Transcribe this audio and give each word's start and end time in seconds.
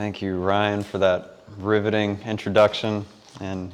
Thank 0.00 0.22
you, 0.22 0.38
Ryan, 0.38 0.82
for 0.82 0.96
that 0.96 1.36
riveting 1.58 2.20
introduction 2.24 3.04
and 3.38 3.70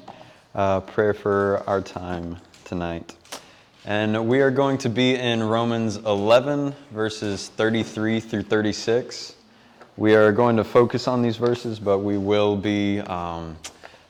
uh, 0.56 0.80
prayer 0.80 1.14
for 1.14 1.62
our 1.68 1.80
time 1.80 2.38
tonight. 2.64 3.14
And 3.84 4.26
we 4.26 4.40
are 4.40 4.50
going 4.50 4.76
to 4.78 4.88
be 4.88 5.14
in 5.14 5.40
Romans 5.40 5.98
11, 5.98 6.74
verses 6.90 7.50
33 7.50 8.18
through 8.18 8.42
36. 8.42 9.36
We 9.96 10.16
are 10.16 10.32
going 10.32 10.56
to 10.56 10.64
focus 10.64 11.06
on 11.06 11.22
these 11.22 11.36
verses, 11.36 11.78
but 11.78 12.00
we 12.00 12.18
will 12.18 12.56
be 12.56 12.98
um, 13.02 13.56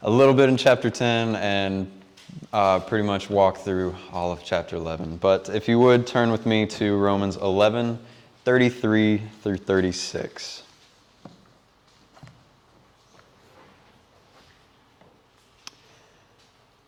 a 0.01 0.09
little 0.09 0.33
bit 0.33 0.49
in 0.49 0.57
chapter 0.57 0.89
10 0.89 1.37
and 1.37 1.91
uh, 2.51 2.81
pretty 2.81 3.07
much 3.07 3.29
walk 3.29 3.59
through 3.59 3.95
all 4.11 4.33
of 4.33 4.43
chapter 4.43 4.77
11. 4.77 5.19
But 5.19 5.51
if 5.51 5.69
you 5.69 5.79
would 5.81 6.07
turn 6.07 6.33
with 6.33 6.47
me 6.47 6.65
to 6.65 6.97
Romans 6.97 7.37
11, 7.37 7.99
33 8.47 9.21
through 9.43 9.59
36. 9.59 10.63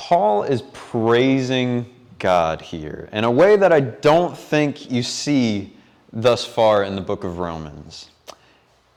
Paul 0.00 0.44
is 0.44 0.62
praising 0.72 1.84
God 2.18 2.62
here 2.62 3.10
in 3.12 3.24
a 3.24 3.30
way 3.30 3.56
that 3.56 3.70
I 3.70 3.80
don't 3.80 4.34
think 4.34 4.90
you 4.90 5.02
see 5.02 5.76
thus 6.10 6.42
far 6.42 6.84
in 6.84 6.94
the 6.94 7.02
book 7.02 7.22
of 7.22 7.38
Romans. 7.38 8.08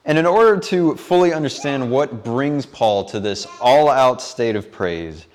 And 0.05 0.17
in 0.17 0.25
order 0.25 0.57
to 0.61 0.95
fully 0.95 1.33
understand 1.33 1.91
what 1.91 2.23
brings 2.23 2.65
Paul 2.65 3.03
to 3.09 3.19
this 3.19 3.45
all 3.59 3.89
out 3.89 4.21
state 4.21 4.55
of 4.55 4.71
praise, 4.71 5.25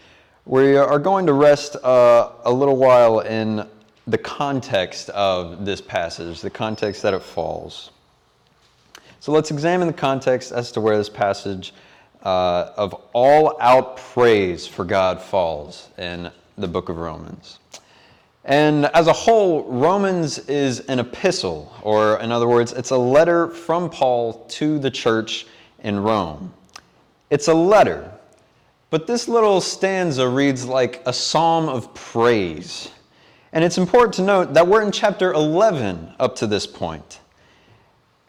we 0.46 0.74
are 0.74 0.98
going 0.98 1.26
to 1.26 1.34
rest 1.34 1.76
uh, 1.76 2.30
a 2.46 2.50
little 2.50 2.78
while 2.78 3.20
in 3.20 3.68
the 4.06 4.18
context 4.18 5.10
of 5.10 5.66
this 5.66 5.82
passage, 5.82 6.40
the 6.40 6.48
context 6.48 7.02
that 7.02 7.12
it 7.12 7.22
falls. 7.22 7.90
So 9.20 9.32
let's 9.32 9.50
examine 9.50 9.86
the 9.86 9.92
context 9.92 10.50
as 10.50 10.72
to 10.72 10.80
where 10.80 10.96
this 10.96 11.10
passage 11.10 11.74
uh, 12.22 12.72
of 12.76 12.94
all 13.12 13.56
out 13.60 13.96
praise 13.96 14.66
for 14.66 14.84
God 14.84 15.20
falls 15.20 15.88
in 15.98 16.30
the 16.56 16.68
book 16.68 16.88
of 16.88 16.96
Romans. 16.96 17.58
And 18.44 18.86
as 18.86 19.06
a 19.06 19.12
whole, 19.12 19.64
Romans 19.64 20.38
is 20.38 20.80
an 20.80 20.98
epistle, 20.98 21.72
or 21.82 22.18
in 22.20 22.32
other 22.32 22.48
words, 22.48 22.72
it's 22.72 22.90
a 22.90 22.96
letter 22.96 23.48
from 23.48 23.90
Paul 23.90 24.46
to 24.48 24.78
the 24.78 24.90
church 24.90 25.46
in 25.80 26.00
Rome. 26.00 26.52
It's 27.30 27.48
a 27.48 27.54
letter, 27.54 28.10
but 28.90 29.06
this 29.06 29.28
little 29.28 29.60
stanza 29.60 30.26
reads 30.26 30.64
like 30.64 31.02
a 31.04 31.12
psalm 31.12 31.68
of 31.68 31.92
praise. 31.92 32.90
And 33.52 33.62
it's 33.62 33.76
important 33.76 34.14
to 34.14 34.22
note 34.22 34.54
that 34.54 34.66
we're 34.66 34.82
in 34.82 34.92
chapter 34.92 35.32
11 35.32 36.14
up 36.18 36.36
to 36.36 36.46
this 36.46 36.66
point. 36.66 37.20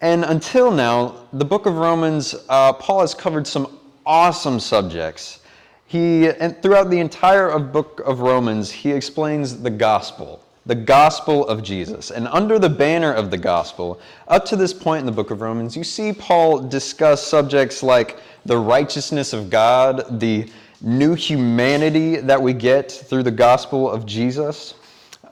And 0.01 0.23
until 0.23 0.71
now, 0.71 1.27
the 1.33 1.45
book 1.45 1.65
of 1.65 1.75
Romans, 1.75 2.35
uh, 2.47 2.73
Paul 2.73 3.01
has 3.01 3.13
covered 3.13 3.45
some 3.45 3.78
awesome 4.09 4.59
subjects. 4.59 5.39
He, 5.85 6.27
and 6.27 6.59
throughout 6.63 6.89
the 6.89 6.99
entire 6.99 7.47
of 7.47 7.71
book 7.71 8.01
of 8.05 8.21
Romans, 8.21 8.71
he 8.71 8.91
explains 8.91 9.61
the 9.61 9.69
gospel, 9.69 10.43
the 10.65 10.73
gospel 10.73 11.47
of 11.47 11.61
Jesus. 11.61 12.09
And 12.09 12.27
under 12.27 12.57
the 12.57 12.69
banner 12.69 13.13
of 13.13 13.29
the 13.29 13.37
gospel, 13.37 14.01
up 14.27 14.45
to 14.45 14.55
this 14.55 14.73
point 14.73 15.01
in 15.01 15.05
the 15.05 15.11
book 15.11 15.29
of 15.29 15.41
Romans, 15.41 15.77
you 15.77 15.83
see 15.83 16.11
Paul 16.11 16.59
discuss 16.59 17.25
subjects 17.25 17.83
like 17.83 18.19
the 18.45 18.57
righteousness 18.57 19.31
of 19.31 19.51
God, 19.51 20.19
the 20.19 20.49
new 20.81 21.13
humanity 21.13 22.15
that 22.15 22.41
we 22.41 22.53
get 22.53 22.91
through 22.91 23.23
the 23.23 23.31
gospel 23.31 23.89
of 23.91 24.07
Jesus. 24.07 24.73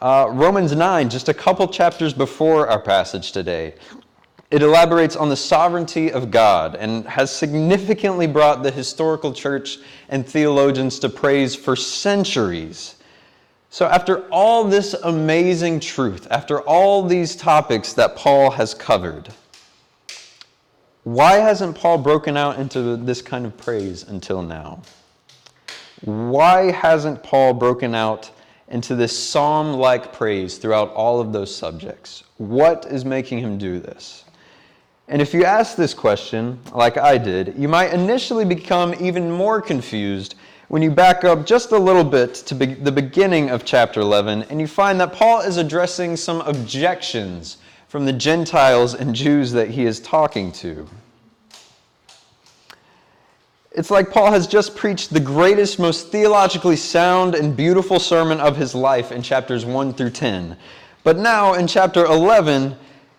Uh, 0.02 0.28
Romans 0.30 0.76
9, 0.76 1.10
just 1.10 1.30
a 1.30 1.34
couple 1.34 1.68
chapters 1.68 2.14
before 2.14 2.68
our 2.68 2.80
passage 2.80 3.32
today, 3.32 3.74
it 4.50 4.62
elaborates 4.62 5.16
on 5.18 5.28
the 5.28 5.36
sovereignty 5.36 6.12
of 6.12 6.32
God 6.32 6.76
and 6.76 7.06
has 7.06 7.36
significantly 7.36 8.28
brought 8.28 8.64
the 8.64 8.72
historical 8.72 9.34
church 9.34 9.80
and 10.08 10.26
theologians 10.26 11.00
to 11.00 11.10
praise 11.10 11.54
for 11.54 11.76
centuries. 11.76 12.96
So, 13.70 13.86
after 13.86 14.26
all 14.30 14.64
this 14.64 14.94
amazing 14.94 15.82
truth, 15.82 16.28
after 16.32 16.62
all 16.62 17.04
these 17.04 17.36
topics 17.36 17.92
that 17.94 18.16
Paul 18.16 18.52
has 18.52 18.74
covered, 18.74 19.28
why 21.04 21.36
hasn't 21.36 21.76
Paul 21.76 21.98
broken 21.98 22.38
out 22.38 22.58
into 22.58 22.96
this 22.96 23.22
kind 23.22 23.46
of 23.46 23.58
praise 23.58 24.04
until 24.04 24.42
now? 24.42 24.82
Why 26.02 26.72
hasn't 26.72 27.22
Paul 27.24 27.54
broken 27.54 27.94
out 27.94 28.32
into 28.70 28.96
this 28.96 29.18
psalm 29.18 29.74
like 29.74 30.14
praise 30.14 30.58
throughout 30.58 30.94
all 30.94 31.20
of 31.20 31.34
those 31.34 31.54
subjects? 31.54 32.24
What 32.38 32.86
is 32.86 33.04
making 33.04 33.40
him 33.40 33.58
do 33.58 33.80
this? 33.80 34.24
And 35.10 35.22
if 35.22 35.34
you 35.34 35.46
ask 35.46 35.78
this 35.78 35.94
question, 35.94 36.60
like 36.74 36.98
I 36.98 37.18
did, 37.18 37.56
you 37.58 37.70
might 37.70 37.94
initially 37.94 38.44
become 38.44 38.94
even 39.00 39.32
more 39.32 39.62
confused 39.62 40.36
when 40.68 40.82
you 40.82 40.92
back 40.92 41.24
up 41.24 41.46
just 41.46 41.72
a 41.72 41.78
little 41.78 42.04
bit 42.04 42.34
to 42.36 42.54
be 42.54 42.66
the 42.66 42.92
beginning 42.92 43.50
of 43.50 43.64
chapter 43.64 44.02
11 44.02 44.44
and 44.44 44.60
you 44.60 44.68
find 44.68 45.00
that 45.00 45.14
Paul 45.14 45.40
is 45.40 45.56
addressing 45.56 46.18
some 46.18 46.42
objections 46.42 47.58
from 47.88 48.06
the 48.06 48.12
Gentiles 48.12 48.94
and 48.94 49.16
Jews 49.16 49.54
that 49.54 49.70
he 49.70 49.86
is 49.86 50.02
talking 50.02 50.52
to. 50.54 50.86
It's 53.72 53.92
like 53.92 54.12
Paul 54.12 54.32
has 54.32 54.46
just 54.46 54.76
preached 54.76 55.14
the 55.14 55.22
greatest, 55.22 55.80
most 55.80 56.12
theologically 56.12 56.76
sound 56.76 57.34
and 57.34 57.56
beautiful 57.56 58.00
sermon 58.00 58.42
of 58.42 58.58
his 58.58 58.76
life 58.76 59.14
in 59.14 59.22
chapters 59.22 59.66
1 59.66 59.94
through 59.94 60.10
10. 60.10 60.58
But 61.04 61.18
now 61.18 61.54
in 61.54 61.68
chapter 61.68 62.04
11, 62.04 62.76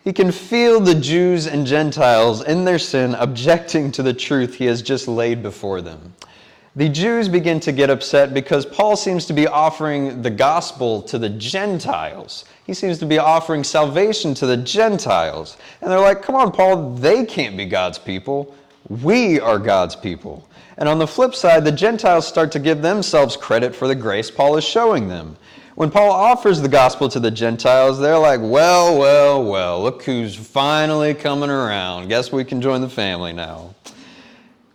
he 0.08 0.12
can 0.14 0.32
feel 0.32 0.80
the 0.80 0.94
Jews 0.94 1.46
and 1.46 1.66
Gentiles 1.66 2.42
in 2.42 2.64
their 2.64 2.78
sin 2.78 3.14
objecting 3.16 3.92
to 3.92 4.02
the 4.02 4.14
truth 4.14 4.54
he 4.54 4.64
has 4.64 4.80
just 4.80 5.06
laid 5.06 5.42
before 5.42 5.82
them. 5.82 6.14
The 6.76 6.88
Jews 6.88 7.28
begin 7.28 7.60
to 7.60 7.72
get 7.72 7.90
upset 7.90 8.32
because 8.32 8.64
Paul 8.64 8.96
seems 8.96 9.26
to 9.26 9.34
be 9.34 9.46
offering 9.46 10.22
the 10.22 10.30
gospel 10.30 11.02
to 11.02 11.18
the 11.18 11.28
Gentiles. 11.28 12.46
He 12.64 12.72
seems 12.72 12.98
to 13.00 13.04
be 13.04 13.18
offering 13.18 13.62
salvation 13.62 14.32
to 14.36 14.46
the 14.46 14.56
Gentiles. 14.56 15.58
And 15.82 15.90
they're 15.90 16.00
like, 16.00 16.22
come 16.22 16.36
on, 16.36 16.52
Paul, 16.52 16.94
they 16.94 17.26
can't 17.26 17.54
be 17.54 17.66
God's 17.66 17.98
people. 17.98 18.54
We 18.88 19.38
are 19.40 19.58
God's 19.58 19.94
people. 19.94 20.48
And 20.78 20.88
on 20.88 20.98
the 20.98 21.06
flip 21.06 21.34
side, 21.34 21.66
the 21.66 21.72
Gentiles 21.72 22.26
start 22.26 22.50
to 22.52 22.58
give 22.58 22.80
themselves 22.80 23.36
credit 23.36 23.76
for 23.76 23.86
the 23.86 23.94
grace 23.94 24.30
Paul 24.30 24.56
is 24.56 24.64
showing 24.64 25.06
them. 25.06 25.36
When 25.78 25.92
Paul 25.92 26.10
offers 26.10 26.60
the 26.60 26.68
gospel 26.68 27.08
to 27.08 27.20
the 27.20 27.30
Gentiles, 27.30 28.00
they're 28.00 28.18
like, 28.18 28.40
well, 28.42 28.98
well, 28.98 29.44
well, 29.44 29.80
look 29.80 30.02
who's 30.02 30.34
finally 30.34 31.14
coming 31.14 31.50
around. 31.50 32.08
Guess 32.08 32.32
we 32.32 32.42
can 32.44 32.60
join 32.60 32.80
the 32.80 32.88
family 32.88 33.32
now. 33.32 33.76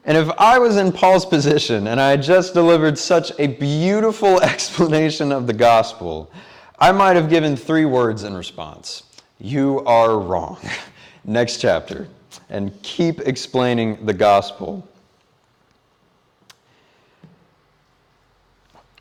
And 0.05 0.17
if 0.17 0.29
I 0.39 0.59
was 0.59 0.77
in 0.77 0.93
Paul's 0.93 1.25
position 1.25 1.87
and 1.87 1.99
I 1.99 2.11
had 2.11 2.23
just 2.23 2.53
delivered 2.53 2.97
such 2.97 3.33
a 3.37 3.47
beautiful 3.47 4.39
explanation 4.43 5.33
of 5.33 5.45
the 5.45 5.51
gospel, 5.51 6.31
I 6.79 6.93
might 6.93 7.17
have 7.17 7.29
given 7.29 7.57
three 7.57 7.83
words 7.83 8.23
in 8.23 8.33
response 8.33 9.03
You 9.39 9.81
are 9.81 10.17
wrong. 10.17 10.57
Next 11.25 11.57
chapter. 11.57 12.07
And 12.49 12.81
keep 12.81 13.19
explaining 13.27 14.05
the 14.05 14.13
gospel. 14.13 14.87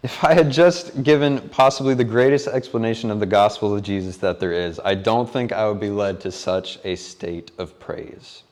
If 0.03 0.25
I 0.25 0.35
had 0.35 0.51
just 0.51 1.05
given 1.05 1.49
possibly 1.51 1.95
the 1.95 2.03
greatest 2.03 2.49
explanation 2.49 3.09
of 3.13 3.21
the 3.21 3.27
gospel 3.27 3.73
of 3.73 3.83
Jesus 3.83 4.17
that 4.17 4.41
there 4.41 4.53
is, 4.53 4.81
I 4.85 4.97
don't 4.97 5.31
think 5.31 5.53
I 5.53 5.69
would 5.69 5.79
be 5.79 5.91
led 5.91 6.21
to 6.23 6.33
such 6.33 6.81
a 6.83 6.97
state 6.97 7.53
of 7.57 7.79
praise. 7.79 8.43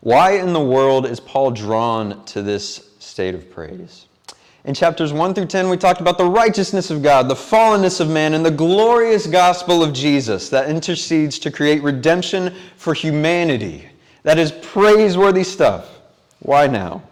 Why 0.00 0.32
in 0.38 0.54
the 0.54 0.64
world 0.64 1.04
is 1.04 1.20
Paul 1.20 1.50
drawn 1.50 2.24
to 2.24 2.40
this 2.40 2.88
state 3.00 3.34
of 3.34 3.50
praise? 3.50 4.06
In 4.64 4.72
chapters 4.72 5.12
1 5.12 5.34
through 5.34 5.46
10, 5.46 5.68
we 5.68 5.76
talked 5.76 6.00
about 6.00 6.16
the 6.16 6.24
righteousness 6.24 6.90
of 6.90 7.02
God, 7.02 7.28
the 7.28 7.34
fallenness 7.34 8.00
of 8.00 8.08
man, 8.08 8.32
and 8.32 8.44
the 8.44 8.50
glorious 8.50 9.26
gospel 9.26 9.82
of 9.82 9.92
Jesus 9.92 10.48
that 10.48 10.70
intercedes 10.70 11.38
to 11.40 11.50
create 11.50 11.82
redemption 11.82 12.54
for 12.78 12.94
humanity. 12.94 13.86
That 14.22 14.38
is 14.38 14.52
praiseworthy 14.52 15.44
stuff. 15.44 16.00
Why 16.38 16.66
now? 16.66 17.02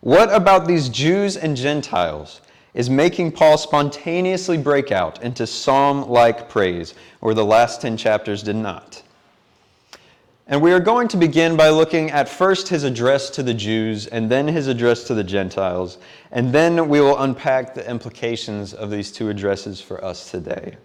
What 0.00 0.30
about 0.34 0.66
these 0.66 0.90
Jews 0.90 1.38
and 1.38 1.56
Gentiles 1.56 2.42
is 2.74 2.88
making 2.88 3.32
Paul 3.32 3.58
spontaneously 3.58 4.56
break 4.56 4.92
out 4.92 5.22
into 5.22 5.46
psalm 5.46 6.08
like 6.08 6.48
praise, 6.48 6.94
where 7.20 7.34
the 7.34 7.44
last 7.44 7.80
10 7.82 7.96
chapters 7.96 8.42
did 8.42 8.56
not. 8.56 9.02
And 10.46 10.60
we 10.60 10.72
are 10.72 10.80
going 10.80 11.06
to 11.08 11.16
begin 11.16 11.56
by 11.56 11.68
looking 11.68 12.10
at 12.10 12.28
first 12.28 12.66
his 12.68 12.82
address 12.82 13.30
to 13.30 13.42
the 13.44 13.54
Jews 13.54 14.08
and 14.08 14.28
then 14.28 14.48
his 14.48 14.66
address 14.66 15.04
to 15.04 15.14
the 15.14 15.22
Gentiles. 15.22 15.98
And 16.32 16.52
then 16.52 16.88
we 16.88 17.00
will 17.00 17.18
unpack 17.18 17.72
the 17.72 17.88
implications 17.88 18.74
of 18.74 18.90
these 18.90 19.12
two 19.12 19.28
addresses 19.28 19.80
for 19.80 20.04
us 20.04 20.28
today. 20.28 20.76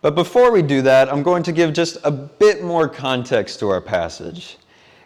But 0.00 0.14
before 0.14 0.50
we 0.50 0.62
do 0.62 0.80
that, 0.82 1.12
I'm 1.12 1.22
going 1.22 1.42
to 1.42 1.52
give 1.52 1.74
just 1.74 1.98
a 2.02 2.10
bit 2.10 2.64
more 2.64 2.88
context 2.88 3.60
to 3.60 3.68
our 3.68 3.80
passage. 3.80 4.56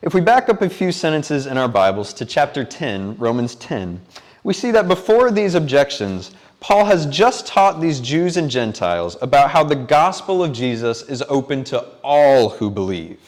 If 0.00 0.14
we 0.14 0.20
back 0.20 0.48
up 0.48 0.62
a 0.62 0.70
few 0.70 0.92
sentences 0.92 1.46
in 1.46 1.58
our 1.58 1.68
Bibles 1.68 2.12
to 2.14 2.24
chapter 2.24 2.64
10, 2.64 3.16
Romans 3.16 3.56
10, 3.56 4.00
we 4.46 4.54
see 4.54 4.70
that 4.70 4.86
before 4.86 5.32
these 5.32 5.56
objections, 5.56 6.30
Paul 6.60 6.84
has 6.84 7.06
just 7.06 7.48
taught 7.48 7.80
these 7.80 7.98
Jews 7.98 8.36
and 8.36 8.48
Gentiles 8.48 9.16
about 9.20 9.50
how 9.50 9.64
the 9.64 9.74
gospel 9.74 10.44
of 10.44 10.52
Jesus 10.52 11.02
is 11.02 11.24
open 11.28 11.64
to 11.64 11.80
all 12.04 12.50
who 12.50 12.70
believe. 12.70 13.18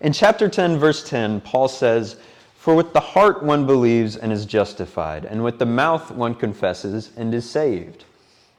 In 0.00 0.14
chapter 0.14 0.48
10, 0.48 0.78
verse 0.78 1.06
10, 1.06 1.42
Paul 1.42 1.68
says, 1.68 2.16
For 2.56 2.74
with 2.74 2.94
the 2.94 3.00
heart 3.00 3.42
one 3.42 3.66
believes 3.66 4.16
and 4.16 4.32
is 4.32 4.46
justified, 4.46 5.26
and 5.26 5.44
with 5.44 5.58
the 5.58 5.66
mouth 5.66 6.10
one 6.10 6.34
confesses 6.34 7.10
and 7.18 7.34
is 7.34 7.48
saved. 7.48 8.06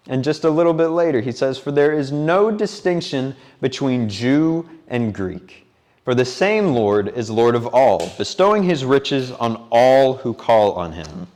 And 0.08 0.24
just 0.24 0.44
a 0.44 0.52
little 0.52 0.76
bit 0.76 0.90
later, 0.90 1.20
he 1.20 1.32
says, 1.32 1.58
For 1.58 1.72
there 1.72 1.94
is 1.94 2.12
no 2.12 2.52
distinction 2.52 3.36
between 3.60 4.08
Jew 4.08 4.70
and 4.88 5.16
Greek. 5.16 5.66
For 6.06 6.14
the 6.14 6.26
same 6.26 6.76
Lord 6.76 7.08
is 7.18 7.32
Lord 7.32 7.56
of 7.56 7.66
all, 7.74 8.14
bestowing 8.20 8.62
his 8.62 8.86
riches 8.86 9.32
on 9.32 9.68
all 9.72 10.14
who 10.14 10.36
call 10.36 10.74
on 10.74 10.92
him. 10.92 11.28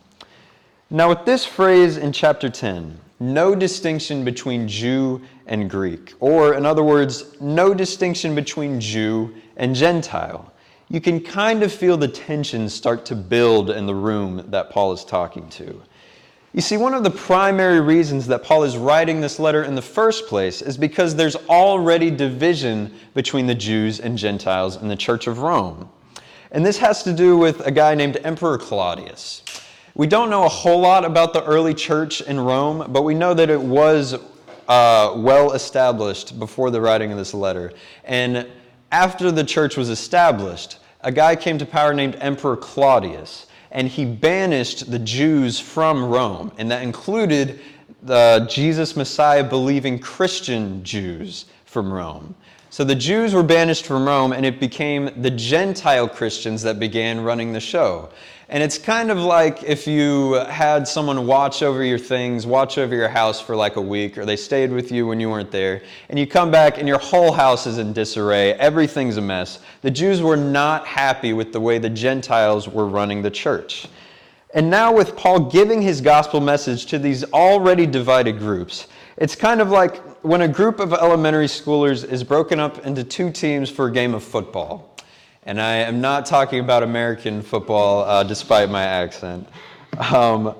Now, 0.90 1.10
with 1.10 1.26
this 1.26 1.44
phrase 1.46 1.98
in 1.98 2.14
chapter 2.14 2.48
10, 2.48 2.98
no 3.20 3.54
distinction 3.54 4.24
between 4.24 4.70
Jew 4.70 5.22
and 5.46 5.70
Greek, 5.70 6.14
or 6.22 6.54
in 6.54 6.66
other 6.66 6.84
words, 6.84 7.36
no 7.42 7.74
distinction 7.74 8.34
between 8.34 8.80
Jew 8.80 9.36
and 9.58 9.76
Gentile. 9.76 10.50
You 10.88 11.02
can 11.02 11.20
kind 11.20 11.62
of 11.62 11.74
feel 11.74 11.98
the 11.98 12.08
tension 12.08 12.70
start 12.70 13.06
to 13.08 13.16
build 13.16 13.70
in 13.70 13.86
the 13.86 13.94
room 13.94 14.46
that 14.48 14.70
Paul 14.70 14.94
is 14.94 15.04
talking 15.04 15.50
to. 15.50 15.82
You 16.54 16.62
see, 16.62 16.78
one 16.78 16.94
of 16.94 17.04
the 17.04 17.12
primary 17.12 17.82
reasons 17.82 18.26
that 18.28 18.44
Paul 18.46 18.64
is 18.64 18.78
writing 18.78 19.20
this 19.20 19.40
letter 19.40 19.64
in 19.64 19.76
the 19.76 19.82
first 19.82 20.28
place 20.28 20.62
is 20.62 20.78
because 20.78 21.16
there's 21.16 21.36
already 21.50 22.10
division 22.10 22.94
between 23.14 23.46
the 23.46 23.56
Jews 23.56 24.00
and 24.00 24.18
Gentiles 24.18 24.78
in 24.78 24.88
the 24.88 24.96
Church 24.96 25.28
of 25.28 25.40
Rome. 25.40 25.90
And 26.52 26.66
this 26.66 26.78
has 26.78 27.04
to 27.04 27.12
do 27.12 27.38
with 27.38 27.68
a 27.68 27.72
guy 27.72 27.94
named 27.94 28.20
Emperor 28.24 28.58
Claudius. 28.58 29.44
We 29.98 30.06
don't 30.06 30.30
know 30.30 30.46
a 30.46 30.50
whole 30.50 30.80
lot 30.80 31.06
about 31.06 31.34
the 31.34 31.44
early 31.44 31.74
church 31.74 32.22
in 32.22 32.40
Rome, 32.40 32.92
but 32.92 33.02
we 33.02 33.16
know 33.16 33.34
that 33.34 33.50
it 33.50 33.60
was 33.60 34.14
uh, 34.68 35.14
well 35.16 35.54
established 35.54 36.38
before 36.38 36.70
the 36.70 36.80
writing 36.80 37.12
of 37.12 37.18
this 37.18 37.34
letter. 37.34 37.74
And 38.04 38.48
after 38.92 39.32
the 39.32 39.44
church 39.44 39.76
was 39.76 39.90
established, 39.90 40.78
a 41.02 41.12
guy 41.12 41.36
came 41.36 41.58
to 41.58 41.66
power 41.66 41.96
named 41.96 42.16
Emperor 42.22 42.56
Claudius, 42.56 43.48
and 43.72 43.88
he 43.88 44.06
banished 44.06 44.92
the 44.92 45.00
Jews 45.00 45.60
from 45.60 46.06
Rome, 46.06 46.52
and 46.60 46.70
that 46.70 46.84
included 46.84 47.60
the 48.08 48.48
Jesus 48.50 48.96
Messiah 48.96 49.44
believing 49.44 50.00
Christian 50.00 50.84
Jews 50.84 51.46
from 51.66 51.92
Rome. 51.92 52.34
So 52.70 52.84
the 52.84 52.96
Jews 52.96 53.34
were 53.34 53.44
banished 53.44 53.86
from 53.86 54.08
Rome, 54.08 54.32
and 54.32 54.46
it 54.46 54.60
became 54.60 55.10
the 55.22 55.30
Gentile 55.30 56.08
Christians 56.08 56.62
that 56.64 56.80
began 56.80 57.22
running 57.22 57.52
the 57.52 57.60
show. 57.60 58.10
And 58.50 58.64
it's 58.64 58.78
kind 58.78 59.12
of 59.12 59.18
like 59.18 59.62
if 59.64 59.86
you 59.88 60.34
had 60.34 60.88
someone 60.88 61.28
watch 61.28 61.62
over 61.62 61.84
your 61.84 62.00
things, 62.00 62.46
watch 62.46 62.78
over 62.78 62.96
your 62.96 63.10
house 63.10 63.42
for 63.42 63.58
like 63.58 63.76
a 63.76 63.82
week, 63.82 64.18
or 64.18 64.26
they 64.26 64.38
stayed 64.38 64.72
with 64.72 64.90
you 64.90 65.06
when 65.06 65.20
you 65.20 65.30
weren't 65.30 65.52
there, 65.52 65.82
and 66.08 66.18
you 66.18 66.26
come 66.26 66.50
back 66.50 66.78
and 66.78 66.88
your 66.88 67.00
whole 67.00 67.34
house 67.34 67.68
is 67.68 67.78
in 67.78 67.92
disarray, 67.92 68.54
everything's 68.54 69.18
a 69.18 69.22
mess. 69.22 69.60
The 69.82 69.92
Jews 69.92 70.22
were 70.22 70.38
not 70.38 70.88
happy 70.88 71.34
with 71.34 71.52
the 71.52 71.60
way 71.60 71.78
the 71.78 71.90
Gentiles 71.90 72.70
were 72.70 72.88
running 72.88 73.22
the 73.22 73.32
church. 73.32 73.88
And 74.54 74.70
now, 74.70 74.94
with 74.94 75.16
Paul 75.18 75.42
giving 75.42 75.82
his 75.82 76.00
gospel 76.00 76.40
message 76.40 76.86
to 76.88 77.00
these 77.00 77.24
already 77.34 77.86
divided 77.86 78.40
groups, 78.40 78.88
it's 79.18 79.36
kind 79.36 79.60
of 79.60 79.70
like 79.70 79.98
when 80.24 80.42
a 80.42 80.48
group 80.48 80.80
of 80.80 80.94
elementary 80.94 81.48
schoolers 81.48 82.10
is 82.10 82.24
broken 82.24 82.60
up 82.60 82.86
into 82.86 83.04
two 83.04 83.30
teams 83.30 83.70
for 83.70 83.88
a 83.88 83.92
game 83.92 84.14
of 84.14 84.24
football. 84.24 84.96
And 85.44 85.62
I 85.62 85.76
am 85.76 86.02
not 86.02 86.26
talking 86.26 86.60
about 86.60 86.84
American 86.84 87.42
football, 87.42 88.04
uh, 88.04 88.24
despite 88.24 88.70
my 88.70 88.84
accent. 88.84 89.48
Um, 90.12 90.56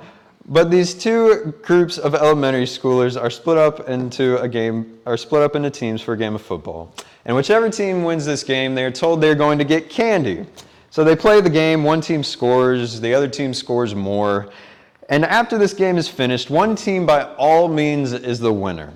but 0.50 0.72
these 0.72 0.94
two 0.94 1.54
groups 1.62 1.98
of 1.98 2.16
elementary 2.16 2.66
schoolers 2.66 3.22
are 3.22 3.30
split 3.30 3.58
up 3.58 3.90
into 3.90 4.38
a 4.42 4.48
game, 4.48 4.98
are 5.06 5.18
split 5.18 5.44
up 5.44 5.56
into 5.56 5.70
teams 5.70 6.02
for 6.02 6.14
a 6.14 6.18
game 6.18 6.36
of 6.36 6.42
football. 6.42 6.94
And 7.26 7.36
whichever 7.36 7.70
team 7.70 8.04
wins 8.04 8.26
this 8.26 8.44
game, 8.44 8.74
they 8.74 8.86
are 8.86 8.92
told 8.92 9.20
they're 9.20 9.36
going 9.36 9.58
to 9.58 9.66
get 9.66 9.90
candy. 9.90 10.46
So 10.98 11.04
they 11.04 11.16
play 11.16 11.42
the 11.42 11.50
game, 11.52 11.84
one 11.84 12.02
team 12.02 12.24
scores, 12.24 13.00
the 13.00 13.14
other 13.14 13.28
team 13.28 13.54
scores 13.54 13.94
more. 13.94 14.50
And 15.10 15.24
after 15.26 15.56
this 15.56 15.72
game 15.72 15.96
is 15.96 16.08
finished, 16.08 16.50
one 16.50 16.76
team 16.76 17.06
by 17.06 17.22
all 17.36 17.68
means 17.68 18.14
is 18.14 18.40
the 18.40 18.52
winner. 18.52 18.92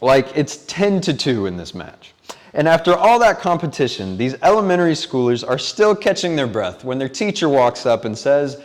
Like 0.00 0.26
it's 0.36 0.66
10 0.66 1.00
to 1.02 1.14
2 1.14 1.46
in 1.46 1.56
this 1.56 1.72
match. 1.72 2.14
And 2.52 2.66
after 2.66 2.96
all 2.96 3.20
that 3.20 3.38
competition, 3.38 4.16
these 4.16 4.34
elementary 4.42 4.94
schoolers 4.94 5.48
are 5.48 5.56
still 5.56 5.94
catching 5.94 6.34
their 6.34 6.48
breath 6.48 6.82
when 6.82 6.98
their 6.98 7.08
teacher 7.08 7.48
walks 7.48 7.86
up 7.86 8.04
and 8.04 8.18
says, 8.18 8.60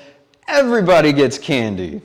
Everybody 0.48 1.14
gets 1.14 1.38
candy. 1.38 2.02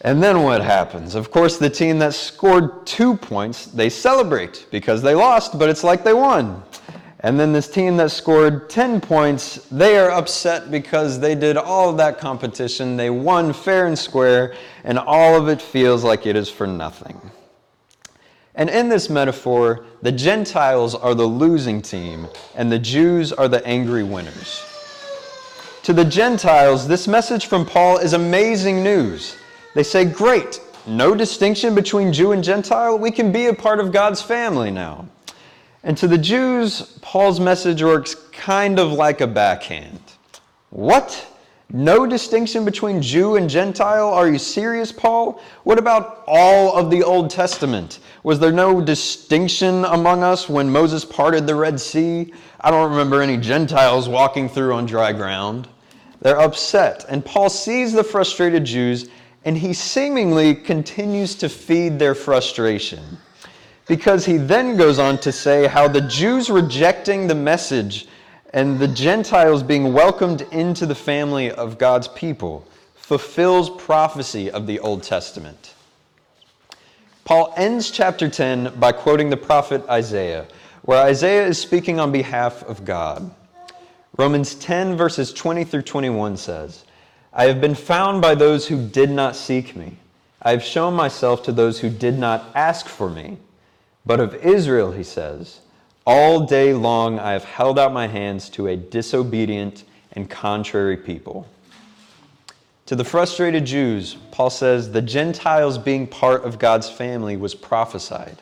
And 0.00 0.22
then 0.22 0.42
what 0.42 0.62
happens? 0.62 1.14
Of 1.14 1.30
course, 1.30 1.58
the 1.58 1.68
team 1.68 1.98
that 1.98 2.14
scored 2.14 2.86
two 2.86 3.14
points, 3.14 3.66
they 3.66 3.90
celebrate 3.90 4.64
because 4.70 5.02
they 5.02 5.14
lost, 5.14 5.58
but 5.58 5.68
it's 5.68 5.84
like 5.84 6.02
they 6.02 6.14
won. 6.14 6.62
And 7.20 7.38
then 7.38 7.52
this 7.52 7.68
team 7.68 7.96
that 7.96 8.12
scored 8.12 8.70
10 8.70 9.00
points, 9.00 9.66
they 9.72 9.98
are 9.98 10.10
upset 10.10 10.70
because 10.70 11.18
they 11.18 11.34
did 11.34 11.56
all 11.56 11.90
of 11.90 11.96
that 11.96 12.18
competition. 12.18 12.96
They 12.96 13.10
won 13.10 13.52
fair 13.52 13.86
and 13.86 13.98
square, 13.98 14.54
and 14.84 14.98
all 14.98 15.34
of 15.34 15.48
it 15.48 15.60
feels 15.60 16.04
like 16.04 16.26
it 16.26 16.36
is 16.36 16.48
for 16.48 16.66
nothing. 16.66 17.20
And 18.54 18.70
in 18.70 18.88
this 18.88 19.10
metaphor, 19.10 19.84
the 20.02 20.12
Gentiles 20.12 20.94
are 20.94 21.14
the 21.14 21.26
losing 21.26 21.82
team, 21.82 22.28
and 22.54 22.70
the 22.70 22.78
Jews 22.78 23.32
are 23.32 23.48
the 23.48 23.66
angry 23.66 24.04
winners. 24.04 24.64
To 25.84 25.92
the 25.92 26.04
Gentiles, 26.04 26.86
this 26.86 27.08
message 27.08 27.46
from 27.46 27.64
Paul 27.64 27.98
is 27.98 28.12
amazing 28.12 28.84
news. 28.84 29.36
They 29.74 29.82
say, 29.82 30.04
Great, 30.04 30.60
no 30.86 31.14
distinction 31.14 31.74
between 31.74 32.12
Jew 32.12 32.32
and 32.32 32.44
Gentile. 32.44 32.98
We 32.98 33.10
can 33.10 33.32
be 33.32 33.46
a 33.46 33.54
part 33.54 33.80
of 33.80 33.90
God's 33.90 34.22
family 34.22 34.70
now. 34.70 35.08
And 35.84 35.96
to 35.98 36.08
the 36.08 36.18
Jews, 36.18 36.98
Paul's 37.02 37.40
message 37.40 37.82
works 37.82 38.14
kind 38.32 38.78
of 38.78 38.92
like 38.92 39.20
a 39.20 39.26
backhand. 39.26 40.00
What? 40.70 41.26
No 41.70 42.06
distinction 42.06 42.64
between 42.64 43.02
Jew 43.02 43.36
and 43.36 43.48
Gentile? 43.48 44.08
Are 44.08 44.28
you 44.28 44.38
serious, 44.38 44.90
Paul? 44.90 45.40
What 45.64 45.78
about 45.78 46.24
all 46.26 46.74
of 46.74 46.90
the 46.90 47.02
Old 47.02 47.28
Testament? 47.28 47.98
Was 48.22 48.40
there 48.40 48.52
no 48.52 48.80
distinction 48.80 49.84
among 49.84 50.22
us 50.22 50.48
when 50.48 50.70
Moses 50.70 51.04
parted 51.04 51.46
the 51.46 51.54
Red 51.54 51.78
Sea? 51.78 52.32
I 52.60 52.70
don't 52.70 52.90
remember 52.90 53.20
any 53.20 53.36
Gentiles 53.36 54.08
walking 54.08 54.48
through 54.48 54.72
on 54.72 54.86
dry 54.86 55.12
ground. 55.12 55.68
They're 56.22 56.40
upset, 56.40 57.04
and 57.08 57.24
Paul 57.24 57.50
sees 57.50 57.92
the 57.92 58.02
frustrated 58.02 58.64
Jews, 58.64 59.08
and 59.44 59.56
he 59.56 59.72
seemingly 59.72 60.54
continues 60.54 61.34
to 61.36 61.48
feed 61.48 61.98
their 61.98 62.14
frustration. 62.14 63.18
Because 63.88 64.26
he 64.26 64.36
then 64.36 64.76
goes 64.76 64.98
on 64.98 65.18
to 65.18 65.32
say 65.32 65.66
how 65.66 65.88
the 65.88 66.02
Jews 66.02 66.50
rejecting 66.50 67.26
the 67.26 67.34
message 67.34 68.06
and 68.52 68.78
the 68.78 68.88
Gentiles 68.88 69.62
being 69.62 69.92
welcomed 69.94 70.42
into 70.52 70.86
the 70.86 70.94
family 70.94 71.50
of 71.50 71.78
God's 71.78 72.08
people 72.08 72.66
fulfills 72.94 73.70
prophecy 73.70 74.50
of 74.50 74.66
the 74.66 74.78
Old 74.80 75.02
Testament. 75.02 75.74
Paul 77.24 77.52
ends 77.56 77.90
chapter 77.90 78.28
10 78.28 78.78
by 78.78 78.92
quoting 78.92 79.30
the 79.30 79.36
prophet 79.36 79.82
Isaiah, 79.88 80.46
where 80.82 81.02
Isaiah 81.02 81.46
is 81.46 81.58
speaking 81.58 81.98
on 81.98 82.12
behalf 82.12 82.62
of 82.64 82.84
God. 82.84 83.34
Romans 84.18 84.54
10, 84.54 84.96
verses 84.96 85.32
20 85.32 85.64
through 85.64 85.82
21 85.82 86.36
says, 86.36 86.84
I 87.32 87.44
have 87.44 87.60
been 87.60 87.74
found 87.74 88.20
by 88.20 88.34
those 88.34 88.66
who 88.66 88.86
did 88.86 89.10
not 89.10 89.36
seek 89.36 89.76
me. 89.76 89.96
I 90.42 90.50
have 90.50 90.62
shown 90.62 90.94
myself 90.94 91.42
to 91.44 91.52
those 91.52 91.80
who 91.80 91.88
did 91.88 92.18
not 92.18 92.44
ask 92.54 92.86
for 92.86 93.08
me. 93.08 93.38
But 94.08 94.20
of 94.20 94.34
Israel, 94.36 94.90
he 94.90 95.02
says, 95.02 95.60
all 96.06 96.46
day 96.46 96.72
long 96.72 97.18
I 97.18 97.32
have 97.32 97.44
held 97.44 97.78
out 97.78 97.92
my 97.92 98.06
hands 98.06 98.48
to 98.50 98.68
a 98.68 98.74
disobedient 98.74 99.84
and 100.12 100.30
contrary 100.30 100.96
people. 100.96 101.46
To 102.86 102.96
the 102.96 103.04
frustrated 103.04 103.66
Jews, 103.66 104.16
Paul 104.30 104.48
says, 104.48 104.90
the 104.90 105.02
Gentiles 105.02 105.76
being 105.76 106.06
part 106.06 106.46
of 106.46 106.58
God's 106.58 106.88
family 106.88 107.36
was 107.36 107.54
prophesied, 107.54 108.38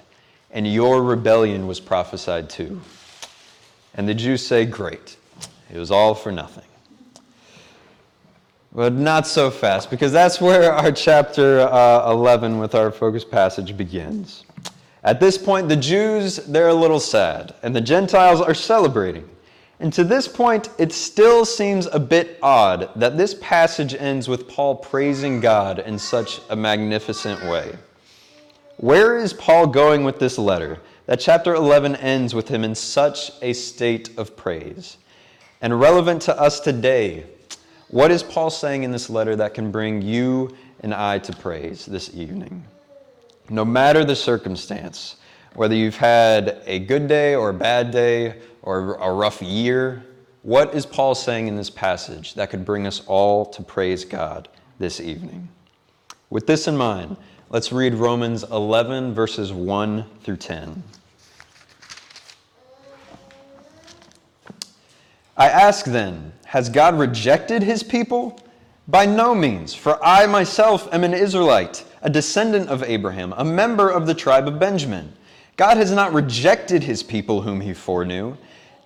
and 0.53 0.73
your 0.73 1.03
rebellion 1.03 1.67
was 1.67 1.81
prophesied 1.81 2.49
too. 2.49 2.81
And 3.95 4.09
the 4.09 4.15
Jews 4.15 4.47
say, 4.47 4.67
Great, 4.67 5.17
it 5.75 5.79
was 5.79 5.91
all 5.91 6.15
for 6.15 6.31
nothing. 6.31 6.63
But 8.73 8.93
not 8.93 9.27
so 9.27 9.51
fast, 9.51 9.91
because 9.91 10.13
that's 10.13 10.41
where 10.41 10.73
our 10.73 10.93
chapter 10.93 11.63
uh, 11.63 12.09
11 12.13 12.61
with 12.61 12.77
our 12.77 12.93
focus 12.93 13.25
passage 13.25 13.77
begins. 13.77 14.45
At 15.07 15.21
this 15.21 15.39
point, 15.39 15.69
the 15.69 15.77
Jews, 15.77 16.39
they're 16.49 16.67
a 16.67 16.75
little 16.75 16.99
sad, 16.99 17.55
and 17.63 17.75
the 17.75 17.81
Gentiles 17.81 18.41
are 18.41 18.55
celebrating. 18.55 19.31
And 19.79 19.93
to 19.93 20.03
this 20.03 20.27
point, 20.27 20.69
it 20.79 20.93
still 20.93 21.45
seems 21.45 21.87
a 21.87 22.01
bit 22.01 22.41
odd 22.43 22.91
that 22.97 23.17
this 23.17 23.37
passage 23.41 23.95
ends 23.95 24.27
with 24.27 24.49
Paul 24.49 24.75
praising 24.75 25.39
God 25.39 25.79
in 25.79 25.97
such 25.97 26.41
a 26.51 26.57
magnificent 26.57 27.41
way. 27.45 27.79
Where 28.79 29.17
is 29.17 29.33
Paul 29.33 29.69
going 29.69 30.03
with 30.03 30.19
this 30.19 30.39
letter? 30.39 30.81
That 31.07 31.21
chapter 31.21 31.55
11 31.55 31.95
ends 31.97 32.35
with 32.35 32.49
him 32.49 32.65
in 32.65 32.75
such 32.75 33.31
a 33.43 33.53
state 33.53 34.19
of 34.19 34.37
praise. 34.37 34.97
And 35.63 35.79
relevant 35.79 36.21
to 36.23 36.37
us 36.37 36.59
today, 36.59 37.27
what 37.91 38.11
is 38.11 38.25
Paul 38.25 38.51
saying 38.51 38.83
in 38.83 38.91
this 38.91 39.09
letter 39.09 39.37
that 39.37 39.55
can 39.55 39.71
bring 39.71 40.03
you 40.03 40.57
and 40.81 40.93
I 40.93 41.21
to 41.21 41.33
praise 41.33 41.87
this 41.87 42.13
evening? 42.13 42.65
No 43.49 43.65
matter 43.65 44.05
the 44.05 44.17
circumstance, 44.17 45.17
whether 45.55 45.75
you've 45.75 45.97
had 45.97 46.63
a 46.67 46.81
good 46.81 47.07
day 47.07 47.35
or 47.35 47.51
a 47.51 47.55
bad 47.55 47.91
day 47.91 48.41
or 48.63 48.97
a 48.97 49.13
rough 49.13 49.41
year, 49.41 50.05
what 50.43 50.75
is 50.75 50.85
Paul 50.85 51.15
saying 51.15 51.49
in 51.49 51.57
this 51.57 51.71
passage 51.71 52.35
that 52.35 52.51
could 52.51 52.65
bring 52.65 52.87
us 52.87 53.03
all 53.07 53.47
to 53.47 53.63
praise 53.63 54.05
God 54.05 54.49
this 54.79 55.01
evening? 55.01 55.49
With 56.29 56.47
this 56.47 56.67
in 56.67 56.77
mind, 56.77 57.17
let's 57.51 57.73
read 57.73 57.95
Romans 57.95 58.43
11, 58.45 59.15
verses 59.15 59.53
1 59.53 60.05
through 60.23 60.37
10. 60.37 60.83
I 65.37 65.49
ask 65.49 65.85
then, 65.85 66.33
has 66.47 66.69
God 66.69 66.99
rejected 66.99 67.63
his 67.63 67.83
people? 67.83 68.41
By 68.89 69.05
no 69.05 69.35
means, 69.35 69.75
for 69.75 70.03
I 70.05 70.27
myself 70.27 70.89
am 70.93 71.05
an 71.05 71.13
Israelite, 71.13 71.85
a 72.07 72.09
descendant 72.09 72.69
of 72.69 72.85
Abraham, 72.85 73.35
a 73.37 73.45
member 73.45 73.91
of 73.91 74.07
the 74.07 74.15
tribe 74.15 74.47
of 74.47 74.61
Benjamin. 74.61 75.13
God 75.57 75.77
has 75.77 75.91
not 75.91 76.13
rejected 76.13 76.85
his 76.85 77.03
people 77.03 77.43
whom 77.43 77.61
he 77.61 77.75
foreknew. 77.75 78.37